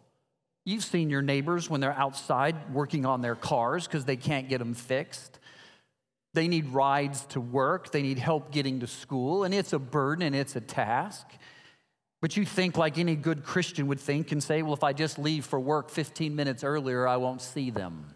[0.66, 4.60] You've seen your neighbors when they're outside working on their cars because they can't get
[4.60, 5.40] them fixed.
[6.34, 10.22] They need rides to work, they need help getting to school, and it's a burden
[10.24, 11.26] and it's a task.
[12.22, 15.18] But you think, like any good Christian would think, and say, well, if I just
[15.18, 18.14] leave for work 15 minutes earlier, I won't see them.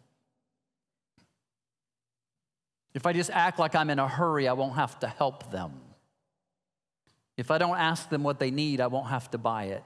[2.94, 5.80] If I just act like I'm in a hurry, I won't have to help them.
[7.38, 9.84] If I don't ask them what they need, I won't have to buy it.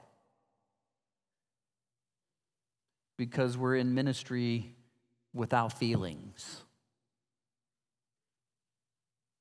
[3.16, 4.74] Because we're in ministry
[5.32, 6.62] without feelings.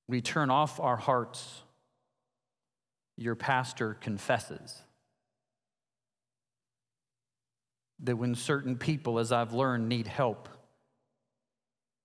[0.07, 1.63] We turn off our hearts.
[3.18, 4.82] Your pastor confesses
[7.99, 10.47] that when certain people, as I've learned, need help,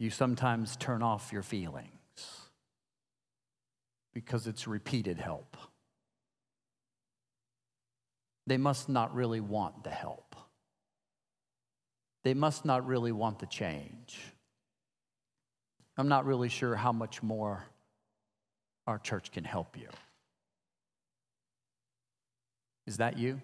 [0.03, 1.87] you sometimes turn off your feelings
[4.13, 5.57] because it's repeated help.
[8.49, 10.35] They must not really want the help.
[12.25, 14.21] they must not really want the change.
[15.97, 17.65] I'm not really sure how much more
[18.89, 19.89] our church can help you.
[22.89, 23.41] Is that you?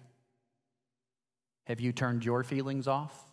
[1.67, 3.28] Have you turned your feelings off?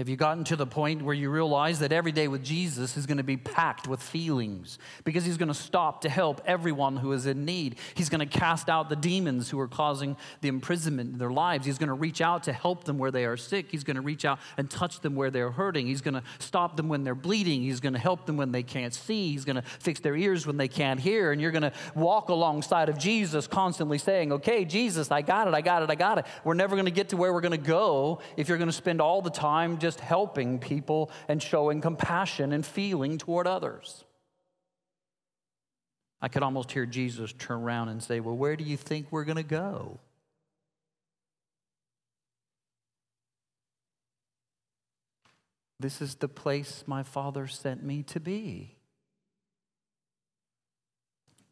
[0.00, 3.04] Have you gotten to the point where you realize that every day with Jesus is
[3.04, 7.12] going to be packed with feelings because he's going to stop to help everyone who
[7.12, 7.76] is in need?
[7.92, 11.66] He's going to cast out the demons who are causing the imprisonment in their lives.
[11.66, 13.66] He's going to reach out to help them where they are sick.
[13.70, 15.86] He's going to reach out and touch them where they're hurting.
[15.86, 17.60] He's going to stop them when they're bleeding.
[17.60, 19.32] He's going to help them when they can't see.
[19.32, 21.30] He's going to fix their ears when they can't hear.
[21.30, 25.52] And you're going to walk alongside of Jesus, constantly saying, Okay, Jesus, I got it,
[25.52, 26.24] I got it, I got it.
[26.42, 28.72] We're never going to get to where we're going to go if you're going to
[28.72, 34.04] spend all the time just just helping people and showing compassion and feeling toward others.
[36.22, 39.24] I could almost hear Jesus turn around and say, Well, where do you think we're
[39.24, 39.98] going to go?
[45.80, 48.76] This is the place my Father sent me to be.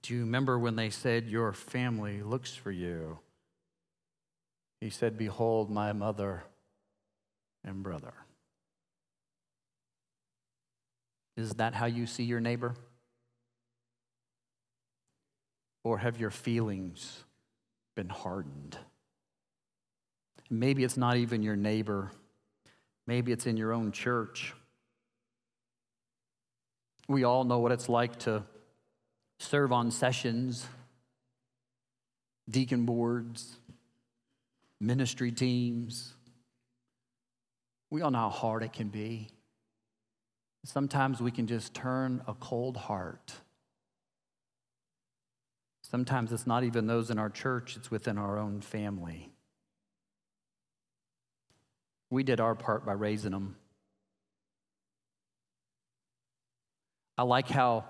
[0.03, 3.19] Do you remember when they said, Your family looks for you?
[4.81, 6.45] He said, Behold, my mother
[7.65, 8.15] and brother.
[11.39, 12.75] Is that how you see your neighbor?
[15.85, 17.23] Or have your feelings
[17.95, 18.77] been hardened?
[20.51, 22.11] Maybe it's not even your neighbor,
[23.07, 24.53] maybe it's in your own church.
[27.07, 28.43] We all know what it's like to
[29.39, 30.67] serve on sessions,
[32.51, 33.57] deacon boards,
[34.81, 36.15] ministry teams.
[37.91, 39.29] We all know how hard it can be.
[40.69, 43.33] Sometimes we can just turn a cold heart.
[45.81, 49.31] Sometimes it's not even those in our church, it's within our own family.
[52.11, 53.57] We did our part by raising them.
[57.17, 57.87] I like how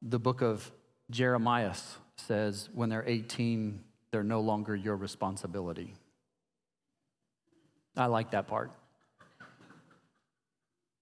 [0.00, 0.72] the book of
[1.10, 1.74] Jeremiah
[2.16, 5.92] says when they're 18, they're no longer your responsibility.
[7.94, 8.72] I like that part.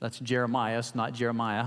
[0.00, 1.66] That's Jeremiah, not Jeremiah.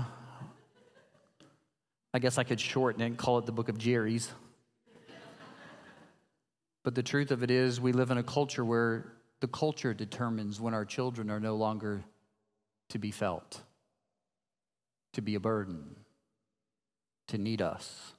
[2.12, 4.30] I guess I could shorten it and call it the book of Jerry's.
[6.82, 9.06] But the truth of it is, we live in a culture where
[9.40, 12.04] the culture determines when our children are no longer
[12.90, 13.62] to be felt,
[15.12, 15.96] to be a burden,
[17.28, 18.12] to need us.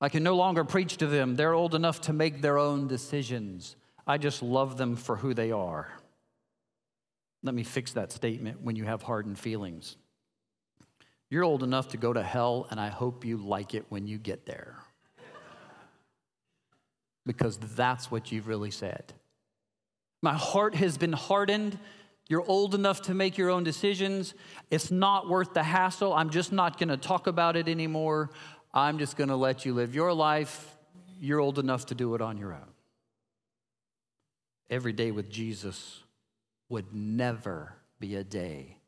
[0.00, 1.36] I can no longer preach to them.
[1.36, 3.76] They're old enough to make their own decisions.
[4.06, 5.99] I just love them for who they are.
[7.42, 9.96] Let me fix that statement when you have hardened feelings.
[11.30, 14.18] You're old enough to go to hell, and I hope you like it when you
[14.18, 14.76] get there.
[17.24, 19.12] because that's what you've really said.
[20.22, 21.78] My heart has been hardened.
[22.28, 24.34] You're old enough to make your own decisions.
[24.70, 26.12] It's not worth the hassle.
[26.12, 28.30] I'm just not going to talk about it anymore.
[28.74, 30.76] I'm just going to let you live your life.
[31.20, 32.68] You're old enough to do it on your own.
[34.68, 36.02] Every day with Jesus
[36.70, 38.78] would never be a day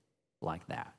[0.40, 0.94] like that.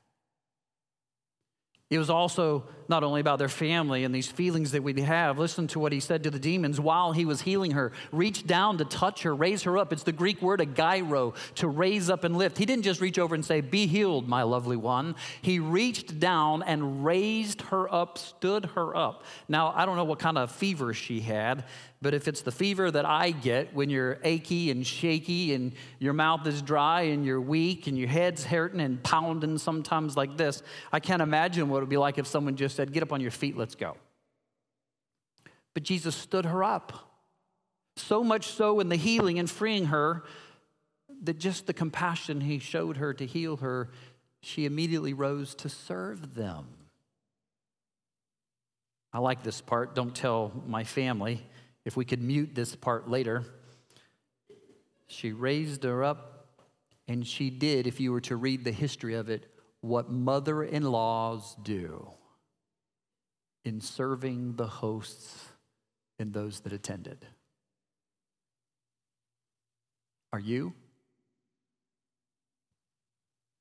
[1.93, 5.37] It was also not only about their family and these feelings that we have.
[5.37, 7.91] Listen to what he said to the demons while he was healing her.
[8.11, 9.93] Reach down to touch her, raise her up.
[9.93, 12.57] It's the Greek word egeiro, to raise up and lift.
[12.57, 15.15] He didn't just reach over and say, Be healed, my lovely one.
[15.43, 19.23] He reached down and raised her up, stood her up.
[19.47, 21.63] Now, I don't know what kind of fever she had,
[22.03, 26.11] but if it's the fever that I get when you're achy and shaky and your
[26.11, 30.61] mouth is dry and you're weak and your head's hurting and pounding sometimes like this,
[30.91, 33.21] I can't imagine what it would be like if someone just said, Get up on
[33.21, 33.95] your feet, let's go.
[35.73, 37.09] But Jesus stood her up.
[37.95, 40.23] So much so in the healing and freeing her
[41.23, 43.89] that just the compassion he showed her to heal her,
[44.41, 46.65] she immediately rose to serve them.
[49.13, 49.95] I like this part.
[49.95, 51.45] Don't tell my family.
[51.85, 53.43] If we could mute this part later,
[55.07, 56.47] she raised her up,
[57.07, 59.45] and she did, if you were to read the history of it,
[59.81, 62.09] what mother in laws do
[63.65, 65.45] in serving the hosts
[66.19, 67.25] and those that attended.
[70.31, 70.73] Are you?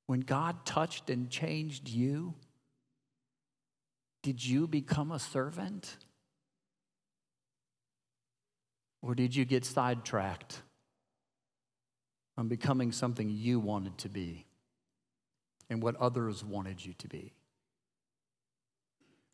[0.06, 2.34] When God touched and changed you,
[4.22, 5.96] did you become a servant?
[9.03, 10.62] Or did you get sidetracked
[12.38, 14.46] on becoming something you wanted to be
[15.68, 17.34] and what others wanted you to be?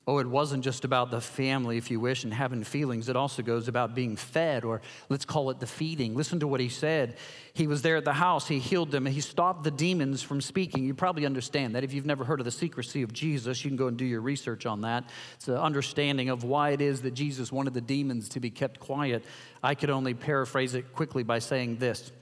[0.09, 3.11] Oh, it wasn't just about the family, if you wish, and having feelings.
[3.11, 4.81] It also goes about being fed, or
[5.11, 6.15] let's call it the feeding.
[6.15, 7.19] Listen to what he said.
[7.53, 10.41] He was there at the house, he healed them, and he stopped the demons from
[10.41, 10.83] speaking.
[10.83, 11.85] You probably understand that.
[11.85, 14.23] If you've never heard of the secrecy of Jesus, you can go and do your
[14.23, 15.05] research on that.
[15.35, 18.81] It's an understanding of why it is that Jesus wanted the demons to be kept
[18.81, 19.27] quiet.
[19.63, 22.13] I could only paraphrase it quickly by saying this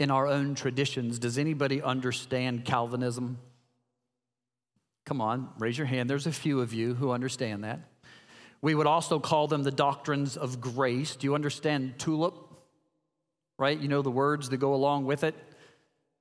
[0.00, 3.38] In our own traditions, does anybody understand Calvinism?
[5.06, 6.10] Come on, raise your hand.
[6.10, 7.80] There's a few of you who understand that.
[8.60, 11.14] We would also call them the doctrines of grace.
[11.14, 12.34] Do you understand tulip?
[13.58, 13.78] Right?
[13.78, 15.34] You know the words that go along with it?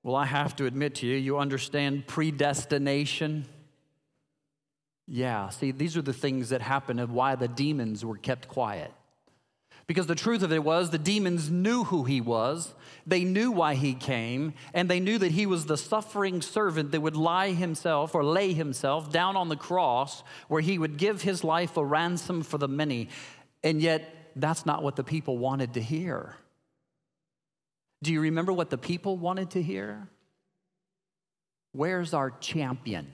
[0.04, 3.46] Well, I have to admit to you, you understand predestination.
[5.08, 8.92] Yeah, see, these are the things that happen and why the demons were kept quiet.
[9.88, 12.74] Because the truth of it was, the demons knew who he was,
[13.06, 17.02] they knew why he came, and they knew that he was the suffering servant that
[17.02, 21.44] would lie himself or lay himself down on the cross where he would give his
[21.44, 23.10] life a ransom for the many.
[23.64, 26.36] And yet, that's not what the people wanted to hear.
[28.02, 30.08] Do you remember what the people wanted to hear?
[31.74, 33.12] Where's our champion?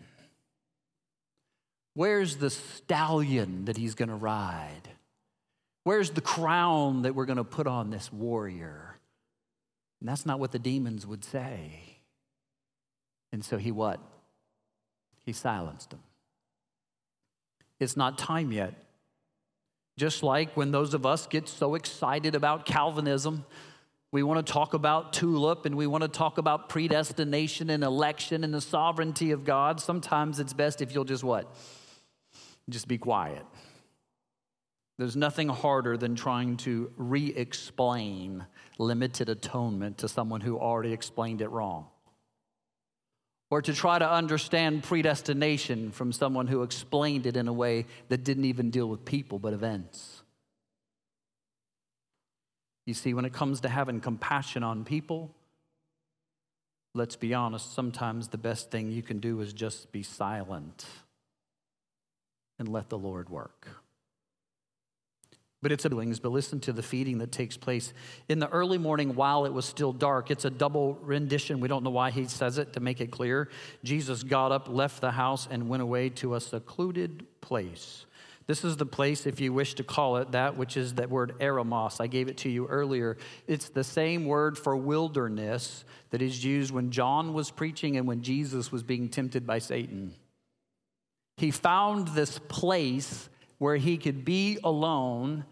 [1.93, 4.89] Where's the stallion that he's going to ride?
[5.83, 8.97] Where's the crown that we're going to put on this warrior?
[9.99, 11.97] And that's not what the demons would say.
[13.31, 13.99] And so he what?
[15.25, 16.01] He silenced them.
[17.79, 18.73] It's not time yet.
[19.97, 23.45] Just like when those of us get so excited about Calvinism,
[24.11, 28.43] we want to talk about tulip and we want to talk about predestination and election
[28.43, 29.79] and the sovereignty of God.
[29.79, 31.55] Sometimes it's best if you'll just what?
[32.69, 33.45] Just be quiet.
[34.97, 38.45] There's nothing harder than trying to re explain
[38.77, 41.87] limited atonement to someone who already explained it wrong.
[43.49, 48.23] Or to try to understand predestination from someone who explained it in a way that
[48.23, 50.23] didn't even deal with people but events.
[52.85, 55.35] You see, when it comes to having compassion on people,
[56.93, 60.85] let's be honest, sometimes the best thing you can do is just be silent
[62.57, 63.67] and let the Lord work
[65.61, 66.19] but it's siblings.
[66.19, 67.93] But listen to the feeding that takes place
[68.27, 70.31] in the early morning while it was still dark.
[70.31, 71.59] It's a double rendition.
[71.59, 73.49] We don't know why he says it to make it clear.
[73.83, 78.05] Jesus got up, left the house, and went away to a secluded place.
[78.47, 81.35] This is the place, if you wish to call it that, which is that word
[81.39, 82.01] eremos.
[82.01, 83.17] I gave it to you earlier.
[83.47, 88.23] It's the same word for wilderness that is used when John was preaching and when
[88.23, 90.15] Jesus was being tempted by Satan.
[91.37, 93.29] He found this place
[93.61, 95.45] where he could be alone,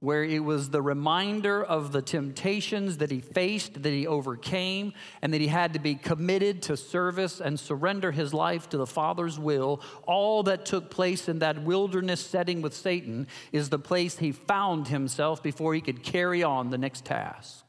[0.00, 4.92] where it was the reminder of the temptations that he faced, that he overcame,
[5.22, 8.86] and that he had to be committed to service and surrender his life to the
[8.86, 9.80] Father's will.
[10.02, 14.88] All that took place in that wilderness setting with Satan is the place he found
[14.88, 17.64] himself before he could carry on the next task.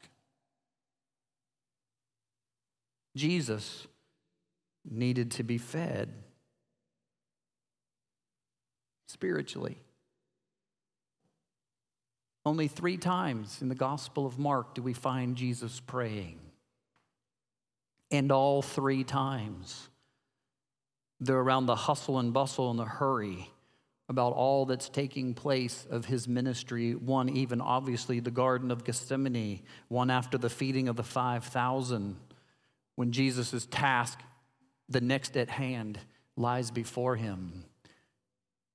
[3.16, 3.86] Jesus
[4.84, 6.12] needed to be fed
[9.08, 9.78] spiritually.
[12.46, 16.38] Only three times in the Gospel of Mark do we find Jesus praying.
[18.12, 19.88] And all three times,
[21.18, 23.50] they're around the hustle and bustle and the hurry
[24.08, 26.94] about all that's taking place of his ministry.
[26.94, 32.14] One, even obviously, the Garden of Gethsemane, one after the feeding of the 5,000,
[32.94, 34.20] when Jesus' task,
[34.88, 35.98] the next at hand,
[36.36, 37.64] lies before him.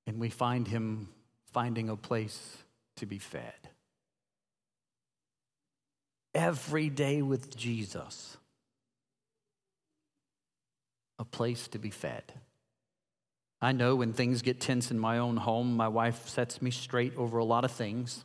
[0.06, 1.08] And we find him
[1.54, 2.61] finding a place
[2.96, 3.68] to be fed.
[6.34, 8.36] Every day with Jesus,
[11.18, 12.32] a place to be fed.
[13.60, 17.16] I know when things get tense in my own home, my wife sets me straight
[17.16, 18.24] over a lot of things.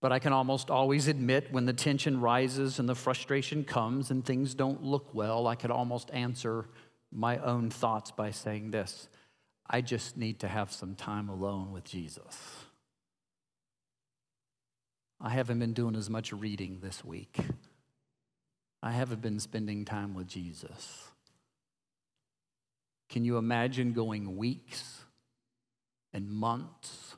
[0.00, 4.24] But I can almost always admit when the tension rises and the frustration comes and
[4.24, 6.66] things don't look well, I could almost answer
[7.10, 9.08] my own thoughts by saying this
[9.68, 12.36] I just need to have some time alone with Jesus.
[15.20, 17.38] I haven't been doing as much reading this week.
[18.82, 21.08] I haven't been spending time with Jesus.
[23.08, 25.00] Can you imagine going weeks
[26.12, 27.16] and months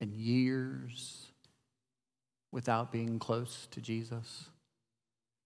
[0.00, 1.26] and years
[2.52, 4.44] without being close to Jesus?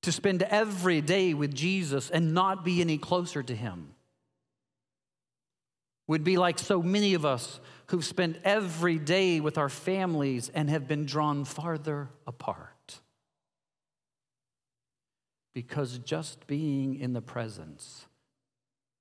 [0.03, 3.95] To spend every day with Jesus and not be any closer to Him
[6.07, 10.69] would be like so many of us who've spent every day with our families and
[10.71, 13.01] have been drawn farther apart.
[15.55, 18.07] Because just being in the presence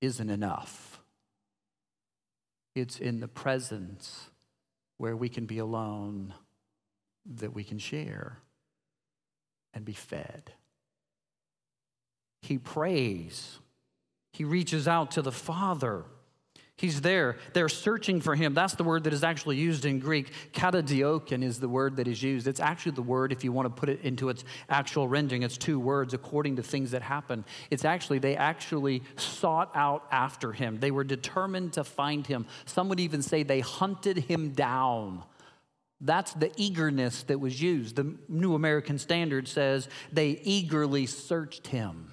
[0.00, 1.00] isn't enough.
[2.74, 4.30] It's in the presence
[4.98, 6.34] where we can be alone
[7.36, 8.38] that we can share
[9.74, 10.52] and be fed.
[12.42, 13.58] He prays,
[14.32, 16.04] he reaches out to the Father.
[16.78, 17.36] He's there.
[17.52, 18.54] They're searching for him.
[18.54, 20.32] That's the word that is actually used in Greek.
[20.52, 22.48] Katadiokin is the word that is used.
[22.48, 25.58] It's actually the word, if you want to put it into its actual rendering, it's
[25.58, 27.44] two words according to things that happen.
[27.70, 30.80] It's actually, they actually sought out after him.
[30.80, 32.46] They were determined to find him.
[32.64, 35.22] Some would even say they hunted him down.
[36.00, 37.94] That's the eagerness that was used.
[37.94, 42.10] The New American Standard says they eagerly searched him.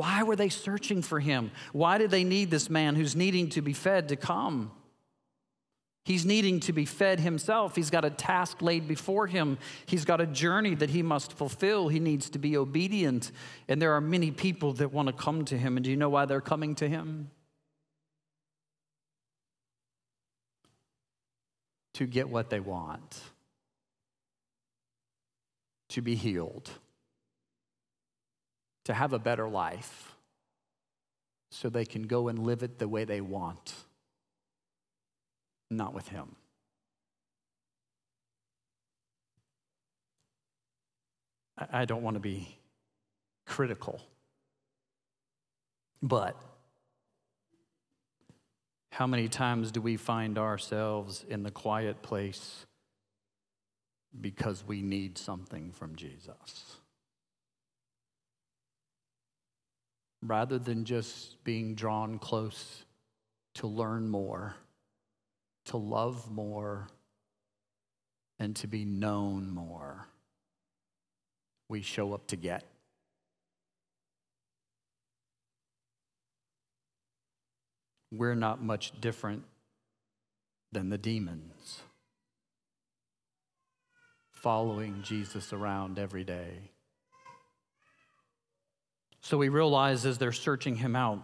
[0.00, 1.50] Why were they searching for him?
[1.74, 4.72] Why did they need this man who's needing to be fed to come?
[6.06, 7.76] He's needing to be fed himself.
[7.76, 9.58] He's got a task laid before him.
[9.84, 11.88] He's got a journey that he must fulfill.
[11.88, 13.30] He needs to be obedient.
[13.68, 15.76] And there are many people that want to come to him.
[15.76, 17.30] And do you know why they're coming to him?
[21.92, 23.20] To get what they want,
[25.90, 26.70] to be healed
[28.90, 30.16] to have a better life
[31.52, 33.74] so they can go and live it the way they want,
[35.70, 36.34] not with Him.
[41.72, 42.56] I don't want to be
[43.46, 44.00] critical,
[46.02, 46.34] but
[48.90, 52.66] how many times do we find ourselves in the quiet place
[54.20, 56.79] because we need something from Jesus?
[60.22, 62.84] Rather than just being drawn close
[63.54, 64.54] to learn more,
[65.66, 66.88] to love more,
[68.38, 70.06] and to be known more,
[71.68, 72.64] we show up to get.
[78.12, 79.44] We're not much different
[80.72, 81.82] than the demons
[84.32, 86.69] following Jesus around every day.
[89.20, 91.22] So he realizes as they're searching him out.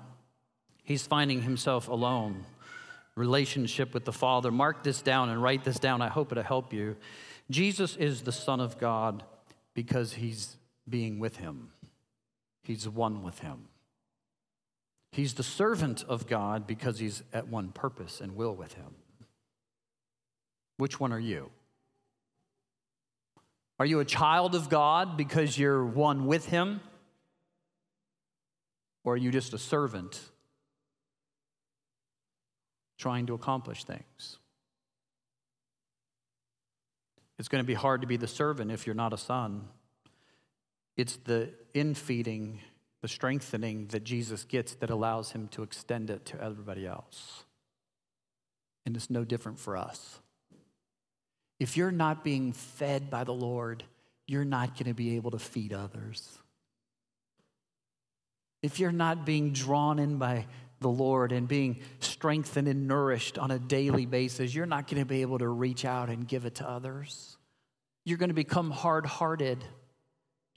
[0.84, 2.44] He's finding himself alone.
[3.14, 4.50] Relationship with the Father.
[4.50, 6.02] Mark this down and write this down.
[6.02, 6.96] I hope it'll help you.
[7.50, 9.22] Jesus is the Son of God
[9.74, 10.56] because he's
[10.88, 11.70] being with him,
[12.62, 13.68] he's one with him.
[15.12, 18.94] He's the servant of God because he's at one purpose and will with him.
[20.76, 21.50] Which one are you?
[23.78, 26.80] Are you a child of God because you're one with him?
[29.06, 30.20] Or are you just a servant
[32.98, 34.38] trying to accomplish things?
[37.38, 39.68] It's going to be hard to be the servant if you're not a son.
[40.96, 42.60] It's the infeeding,
[43.00, 47.44] the strengthening that Jesus gets that allows him to extend it to everybody else.
[48.84, 50.18] And it's no different for us.
[51.60, 53.84] If you're not being fed by the Lord,
[54.26, 56.40] you're not going to be able to feed others
[58.62, 60.46] if you're not being drawn in by
[60.80, 65.06] the Lord and being strengthened and nourished on a daily basis, you're not going to
[65.06, 67.36] be able to reach out and give it to others.
[68.04, 69.64] You're going to become hard hearted.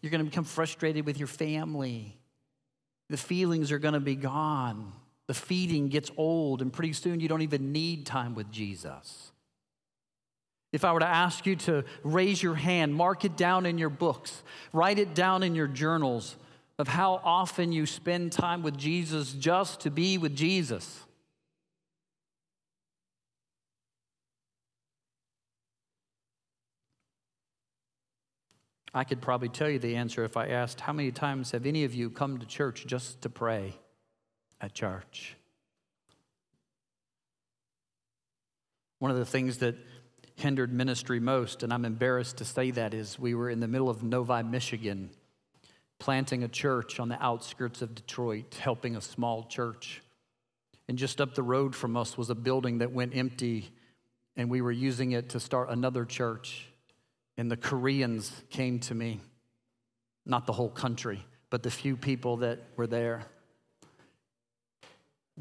[0.01, 2.17] You're going to become frustrated with your family.
[3.09, 4.93] The feelings are going to be gone.
[5.27, 9.31] The feeding gets old, and pretty soon you don't even need time with Jesus.
[10.71, 13.89] If I were to ask you to raise your hand, mark it down in your
[13.89, 14.43] books,
[14.73, 16.35] write it down in your journals,
[16.79, 21.05] of how often you spend time with Jesus just to be with Jesus.
[28.93, 31.83] I could probably tell you the answer if I asked, How many times have any
[31.83, 33.75] of you come to church just to pray
[34.61, 35.35] at church?
[38.99, 39.75] One of the things that
[40.35, 43.89] hindered ministry most, and I'm embarrassed to say that, is we were in the middle
[43.89, 45.09] of Novi, Michigan
[45.99, 50.01] planting a church on the outskirts of Detroit, helping a small church.
[50.87, 53.71] And just up the road from us was a building that went empty,
[54.35, 56.65] and we were using it to start another church.
[57.37, 59.19] And the Koreans came to me,
[60.25, 63.25] not the whole country, but the few people that were there.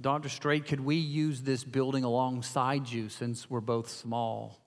[0.00, 0.28] Dr.
[0.28, 4.58] Straight, could we use this building alongside you since we're both small?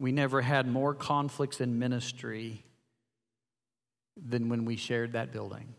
[0.00, 2.64] We never had more conflicts in ministry
[4.26, 5.74] than when we shared that building.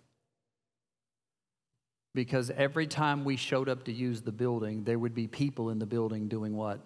[2.16, 5.80] Because every time we showed up to use the building, there would be people in
[5.80, 6.80] the building doing what?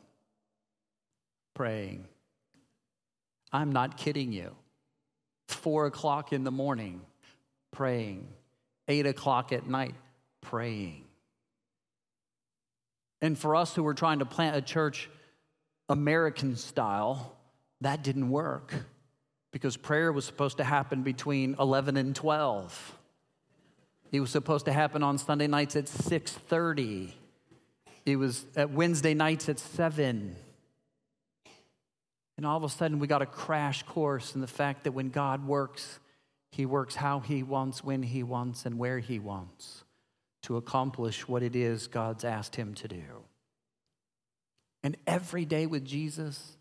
[1.54, 2.06] Praying.
[3.52, 4.56] I'm not kidding you.
[5.48, 7.02] Four o'clock in the morning,
[7.72, 8.28] praying.
[8.88, 9.96] Eight o'clock at night,
[10.42, 11.06] praying.
[13.22, 15.10] And for us who were trying to plant a church
[15.88, 17.38] American style,
[17.80, 18.74] that didn't work
[19.54, 22.98] because prayer was supposed to happen between 11 and 12.
[24.12, 27.14] It was supposed to happen on Sunday nights at 6:30.
[28.06, 30.36] It was at Wednesday nights at 7.
[32.36, 35.10] And all of a sudden we got a crash course in the fact that when
[35.10, 36.00] God works,
[36.52, 39.84] he works how he wants, when he wants, and where he wants
[40.42, 43.04] to accomplish what it is God's asked him to do.
[44.82, 46.58] And every day with Jesus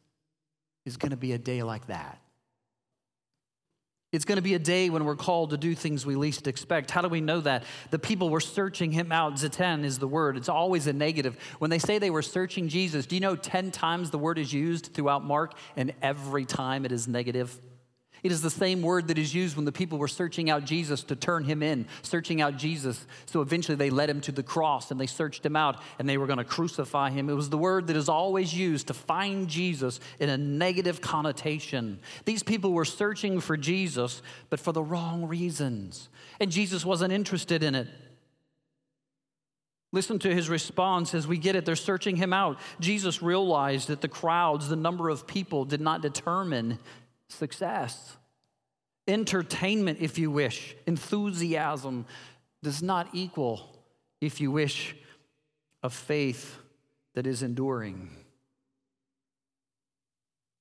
[0.85, 2.22] is going to be a day like that.
[4.13, 6.91] It's going to be a day when we're called to do things we least expect.
[6.91, 7.65] How do we know that?
[7.91, 9.39] The people were searching him out.
[9.39, 10.37] Zaten is the word.
[10.37, 11.39] It's always a negative.
[11.61, 14.53] When they say they were searching Jesus, do you know 10 times the word is
[14.53, 17.59] used throughout Mark, and every time it is negative?
[18.23, 21.03] It is the same word that is used when the people were searching out Jesus
[21.05, 23.05] to turn him in, searching out Jesus.
[23.27, 26.17] So eventually they led him to the cross and they searched him out and they
[26.17, 27.29] were going to crucify him.
[27.29, 31.99] It was the word that is always used to find Jesus in a negative connotation.
[32.25, 36.09] These people were searching for Jesus, but for the wrong reasons.
[36.39, 37.89] And Jesus wasn't interested in it.
[39.95, 41.67] Listen to his response as we get it.
[41.67, 42.59] They're searching him out.
[42.81, 46.79] Jesus realized that the crowds, the number of people, did not determine
[47.33, 48.17] success.
[49.09, 52.07] Entertainment, if you wish, enthusiasm
[52.63, 53.77] does not equal,
[54.21, 54.95] if you wish,
[55.83, 56.59] a faith
[57.15, 58.11] that is enduring.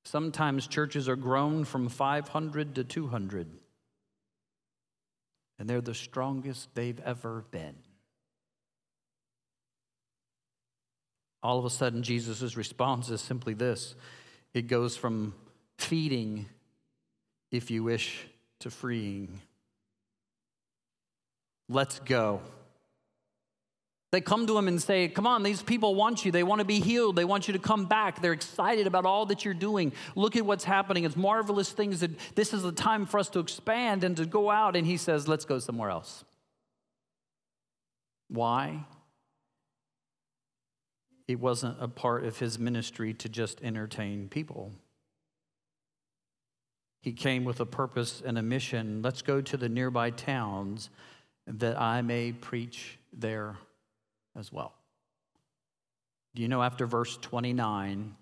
[0.03, 3.47] Sometimes churches are grown from 500 to 200,
[5.59, 7.75] and they're the strongest they've ever been.
[11.43, 13.95] All of a sudden, Jesus' response is simply this
[14.53, 15.33] it goes from
[15.77, 16.47] feeding
[17.51, 18.25] if you wish,
[18.59, 19.41] to freeing.
[21.67, 22.41] Let's go.
[24.11, 26.31] They come to him and say, Come on, these people want you.
[26.31, 27.15] They want to be healed.
[27.15, 28.21] They want you to come back.
[28.21, 29.93] They're excited about all that you're doing.
[30.15, 31.05] Look at what's happening.
[31.05, 34.51] It's marvelous things that this is the time for us to expand and to go
[34.51, 34.75] out.
[34.75, 36.25] And he says, Let's go somewhere else.
[38.27, 38.85] Why?
[41.27, 44.73] It wasn't a part of his ministry to just entertain people.
[47.01, 49.01] He came with a purpose and a mission.
[49.01, 50.89] Let's go to the nearby towns
[51.47, 53.57] that I may preach there
[54.37, 54.73] as well.
[56.35, 58.15] Do you know after verse 29,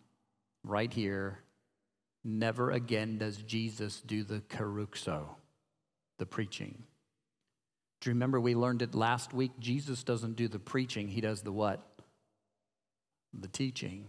[0.63, 1.39] right here,
[2.23, 5.25] never again does Jesus do the keruxo,
[6.17, 6.83] the preaching.
[8.01, 9.51] Do you remember we learned it last week?
[9.59, 11.85] Jesus doesn't do the preaching, he does the what?
[13.33, 14.07] The teaching.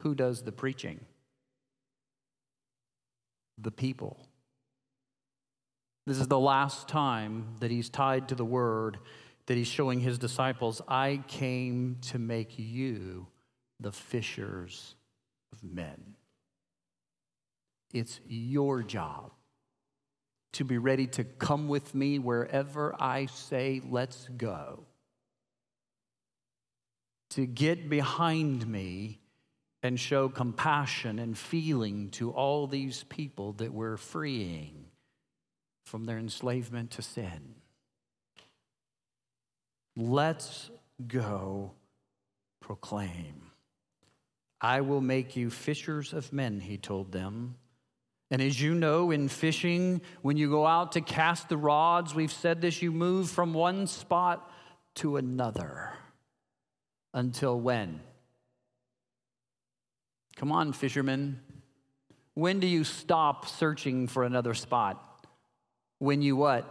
[0.00, 1.00] Who does the preaching?
[3.58, 4.26] The people.
[6.06, 8.98] This is the last time that he's tied to the word
[9.46, 13.28] that he's showing his disciples I came to make you
[13.80, 14.96] the fishers
[15.52, 16.16] of men.
[17.92, 19.32] It's your job
[20.52, 24.84] to be ready to come with me wherever I say, let's go.
[27.30, 29.20] To get behind me
[29.86, 34.86] and show compassion and feeling to all these people that we're freeing
[35.84, 37.54] from their enslavement to sin.
[39.96, 40.70] Let's
[41.06, 41.72] go
[42.60, 43.50] proclaim.
[44.60, 47.54] I will make you fishers of men, he told them.
[48.30, 52.32] And as you know, in fishing, when you go out to cast the rods, we've
[52.32, 54.50] said this, you move from one spot
[54.96, 55.92] to another.
[57.14, 58.00] Until when?
[60.36, 61.40] Come on, fishermen.
[62.34, 65.02] When do you stop searching for another spot?
[65.98, 66.70] When you what?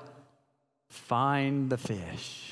[0.92, 2.52] Find the fish.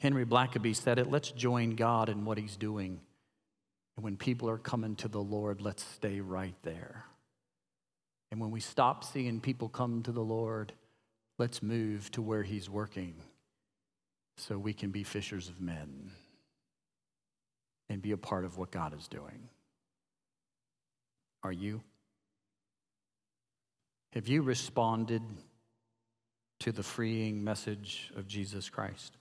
[0.00, 3.00] Henry Blackaby said it let's join God in what he's doing.
[3.96, 7.04] And when people are coming to the Lord, let's stay right there.
[8.30, 10.74] And when we stop seeing people come to the Lord,
[11.38, 13.14] let's move to where he's working
[14.36, 16.12] so we can be fishers of men
[17.88, 19.48] and be a part of what God is doing.
[21.42, 21.82] Are you?
[24.12, 25.22] Have you responded
[26.60, 29.16] to the freeing message of Jesus Christ?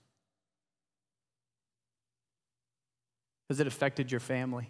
[3.50, 4.70] Has it affected your family?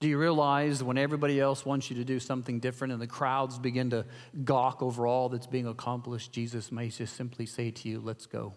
[0.00, 3.58] Do you realize when everybody else wants you to do something different and the crowds
[3.58, 4.04] begin to
[4.44, 8.52] gawk over all that's being accomplished, Jesus may just simply say to you, Let's go.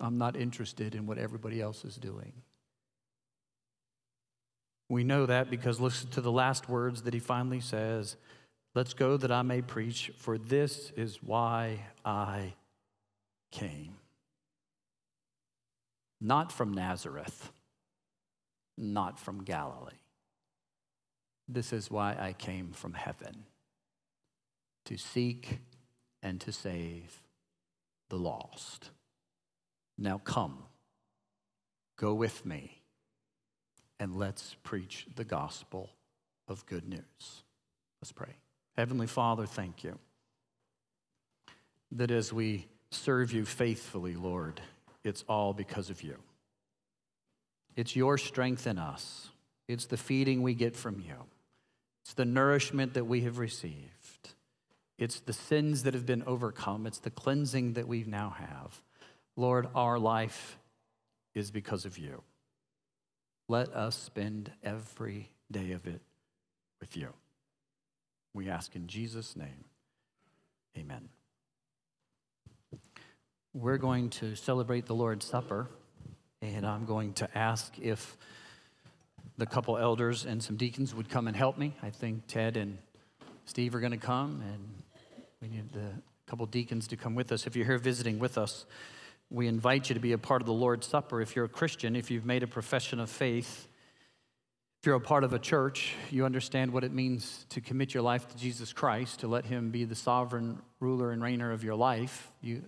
[0.00, 2.32] I'm not interested in what everybody else is doing.
[4.88, 8.16] We know that because listen to the last words that he finally says
[8.74, 12.54] Let's go that I may preach, for this is why I
[13.50, 13.96] came.
[16.20, 17.50] Not from Nazareth,
[18.76, 19.94] not from Galilee.
[21.48, 23.46] This is why I came from heaven
[24.84, 25.58] to seek
[26.22, 27.22] and to save
[28.10, 28.90] the lost.
[29.98, 30.58] Now come,
[31.96, 32.80] go with me,
[33.98, 35.90] and let's preach the gospel
[36.46, 37.42] of good news.
[38.00, 38.36] Let's pray.
[38.76, 39.98] Heavenly Father, thank you
[41.92, 44.60] that as we serve you faithfully, Lord,
[45.02, 46.16] it's all because of you.
[47.76, 49.30] It's your strength in us,
[49.66, 51.14] it's the feeding we get from you,
[52.04, 54.34] it's the nourishment that we have received,
[54.96, 58.80] it's the sins that have been overcome, it's the cleansing that we now have.
[59.38, 60.58] Lord, our life
[61.32, 62.22] is because of you.
[63.46, 66.00] Let us spend every day of it
[66.80, 67.10] with you.
[68.34, 69.64] We ask in Jesus' name.
[70.76, 71.08] Amen.
[73.54, 75.68] We're going to celebrate the Lord's Supper,
[76.42, 78.16] and I'm going to ask if
[79.36, 81.74] the couple elders and some deacons would come and help me.
[81.80, 82.76] I think Ted and
[83.44, 84.68] Steve are going to come, and
[85.40, 85.92] we need the
[86.26, 87.46] couple deacons to come with us.
[87.46, 88.66] If you're here visiting with us,
[89.30, 91.20] we invite you to be a part of the Lord's Supper.
[91.20, 93.68] If you're a Christian, if you've made a profession of faith,
[94.80, 98.02] if you're a part of a church, you understand what it means to commit your
[98.02, 101.74] life to Jesus Christ, to let Him be the sovereign ruler and reigner of your
[101.74, 102.30] life.
[102.40, 102.62] You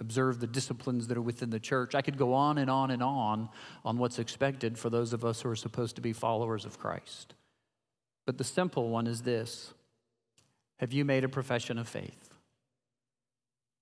[0.00, 1.94] observe the disciplines that are within the church.
[1.94, 3.48] I could go on and on and on
[3.84, 7.34] on what's expected for those of us who are supposed to be followers of Christ.
[8.24, 9.74] But the simple one is this
[10.78, 12.27] Have you made a profession of faith?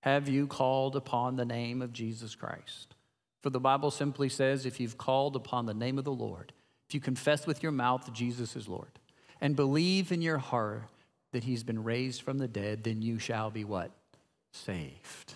[0.01, 2.95] Have you called upon the name of Jesus Christ?
[3.41, 6.53] For the Bible simply says, if you've called upon the name of the Lord,
[6.87, 8.99] if you confess with your mouth Jesus is Lord
[9.41, 10.83] and believe in your heart
[11.33, 13.91] that he's been raised from the dead, then you shall be what?
[14.53, 15.35] Saved.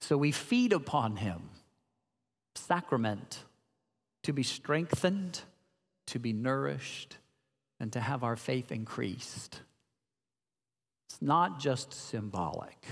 [0.00, 1.50] So we feed upon him,
[2.54, 3.44] sacrament,
[4.24, 5.40] to be strengthened,
[6.06, 7.16] to be nourished,
[7.80, 9.60] and to have our faith increased.
[11.08, 12.84] It's not just symbolic.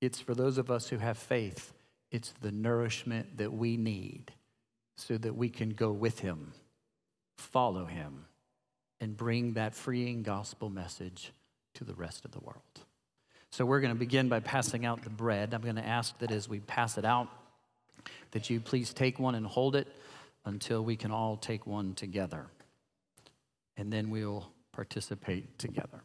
[0.00, 1.72] It's for those of us who have faith,
[2.10, 4.32] it's the nourishment that we need
[4.96, 6.52] so that we can go with him,
[7.36, 8.26] follow him,
[9.00, 11.32] and bring that freeing gospel message
[11.74, 12.62] to the rest of the world.
[13.50, 15.54] So we're going to begin by passing out the bread.
[15.54, 17.28] I'm going to ask that as we pass it out,
[18.32, 19.88] that you please take one and hold it
[20.44, 22.46] until we can all take one together.
[23.76, 26.00] And then we'll participate together.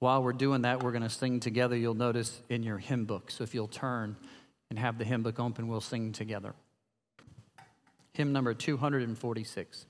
[0.00, 1.76] While we're doing that, we're going to sing together.
[1.76, 3.30] You'll notice in your hymn book.
[3.30, 4.16] So if you'll turn
[4.70, 6.54] and have the hymn book open, we'll sing together
[8.18, 9.86] hymn number 246.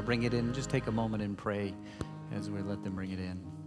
[0.00, 1.74] They bring it in, just take a moment and pray
[2.32, 3.59] as we let them bring it in.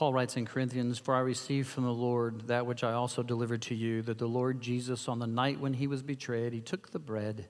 [0.00, 3.60] Paul writes in Corinthians, For I received from the Lord that which I also delivered
[3.60, 6.90] to you, that the Lord Jesus, on the night when he was betrayed, he took
[6.90, 7.48] the bread,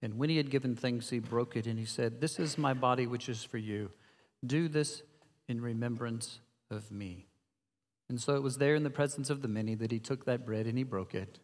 [0.00, 2.72] and when he had given thanks, he broke it, and he said, This is my
[2.72, 3.90] body which is for you.
[4.46, 5.02] Do this
[5.46, 6.40] in remembrance
[6.70, 7.26] of me.
[8.08, 10.46] And so it was there in the presence of the many that he took that
[10.46, 11.38] bread and he broke it.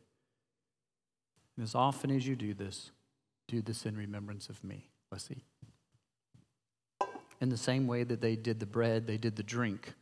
[1.55, 2.93] And as often as you do this,
[3.47, 4.89] do this in remembrance of me.
[5.13, 5.29] Let's.
[7.43, 9.93] In the same way that they did the bread, they did the drink.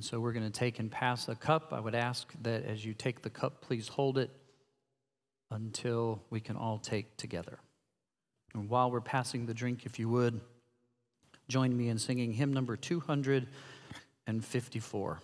[0.00, 1.74] And so we're going to take and pass a cup.
[1.74, 4.30] I would ask that as you take the cup, please hold it
[5.50, 7.58] until we can all take together.
[8.54, 10.40] And while we're passing the drink, if you would,
[11.50, 15.20] join me in singing hymn number 254.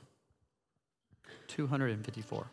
[1.49, 2.47] 254.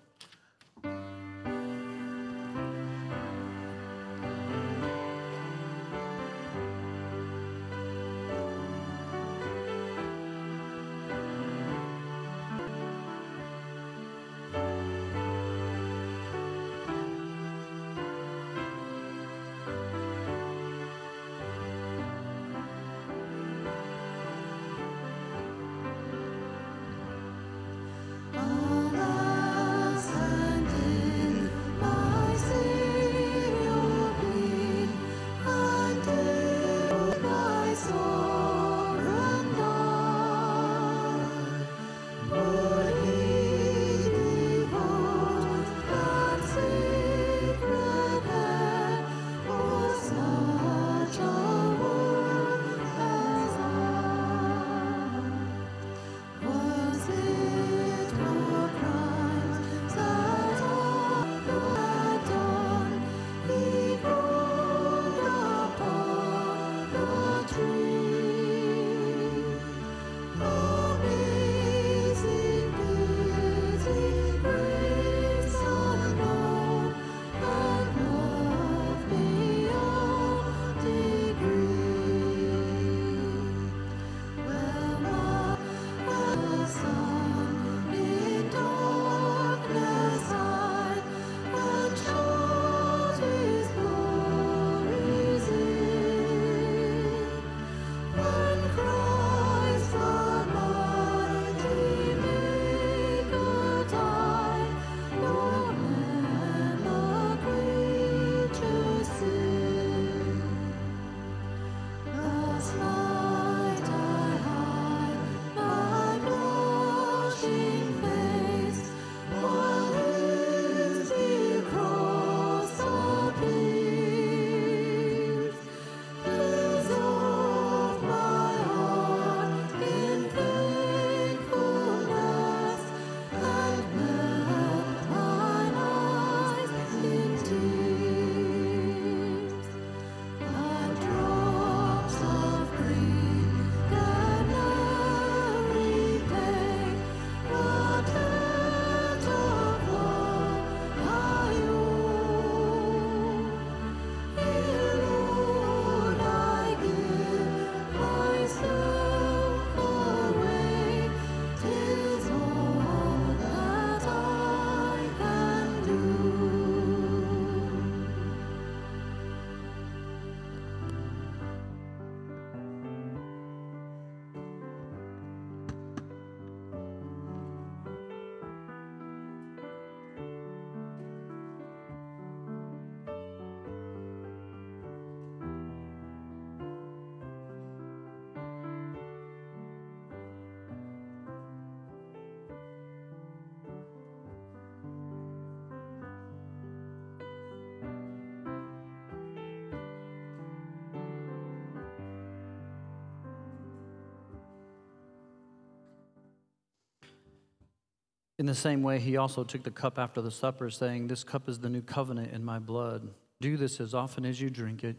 [208.43, 211.47] In the same way, he also took the cup after the supper, saying, This cup
[211.47, 213.07] is the new covenant in my blood.
[213.39, 214.97] Do this as often as you drink it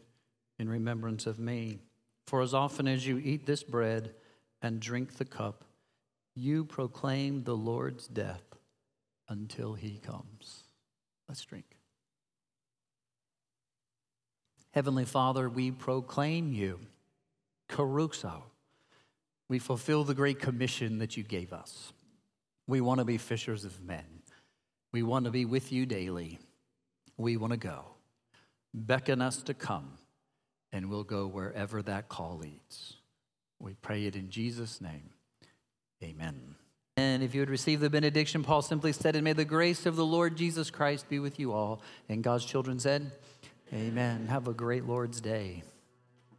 [0.59, 1.81] in remembrance of me.
[2.27, 4.15] For as often as you eat this bread
[4.63, 5.67] and drink the cup,
[6.35, 8.45] you proclaim the Lord's death
[9.29, 10.65] until he comes.
[11.29, 11.77] Let's drink.
[14.71, 16.81] Heavenly Father, we proclaim you,
[17.69, 18.45] Kerusso.
[19.51, 21.93] We fulfill the great commission that you gave us.
[22.67, 24.05] We want to be fishers of men.
[24.93, 26.39] We want to be with you daily.
[27.17, 27.85] We want to go.
[28.73, 29.99] Beckon us to come,
[30.73, 32.97] and we'll go wherever that call leads.
[33.61, 35.11] We pray it in Jesus' name.
[36.03, 36.57] Amen.
[36.97, 39.97] And if you would receive the benediction, Paul simply said, And may the grace of
[39.97, 41.83] the Lord Jesus Christ be with you all.
[42.09, 43.11] And God's children said,
[43.73, 44.27] Amen.
[44.29, 45.65] Have a great Lord's day.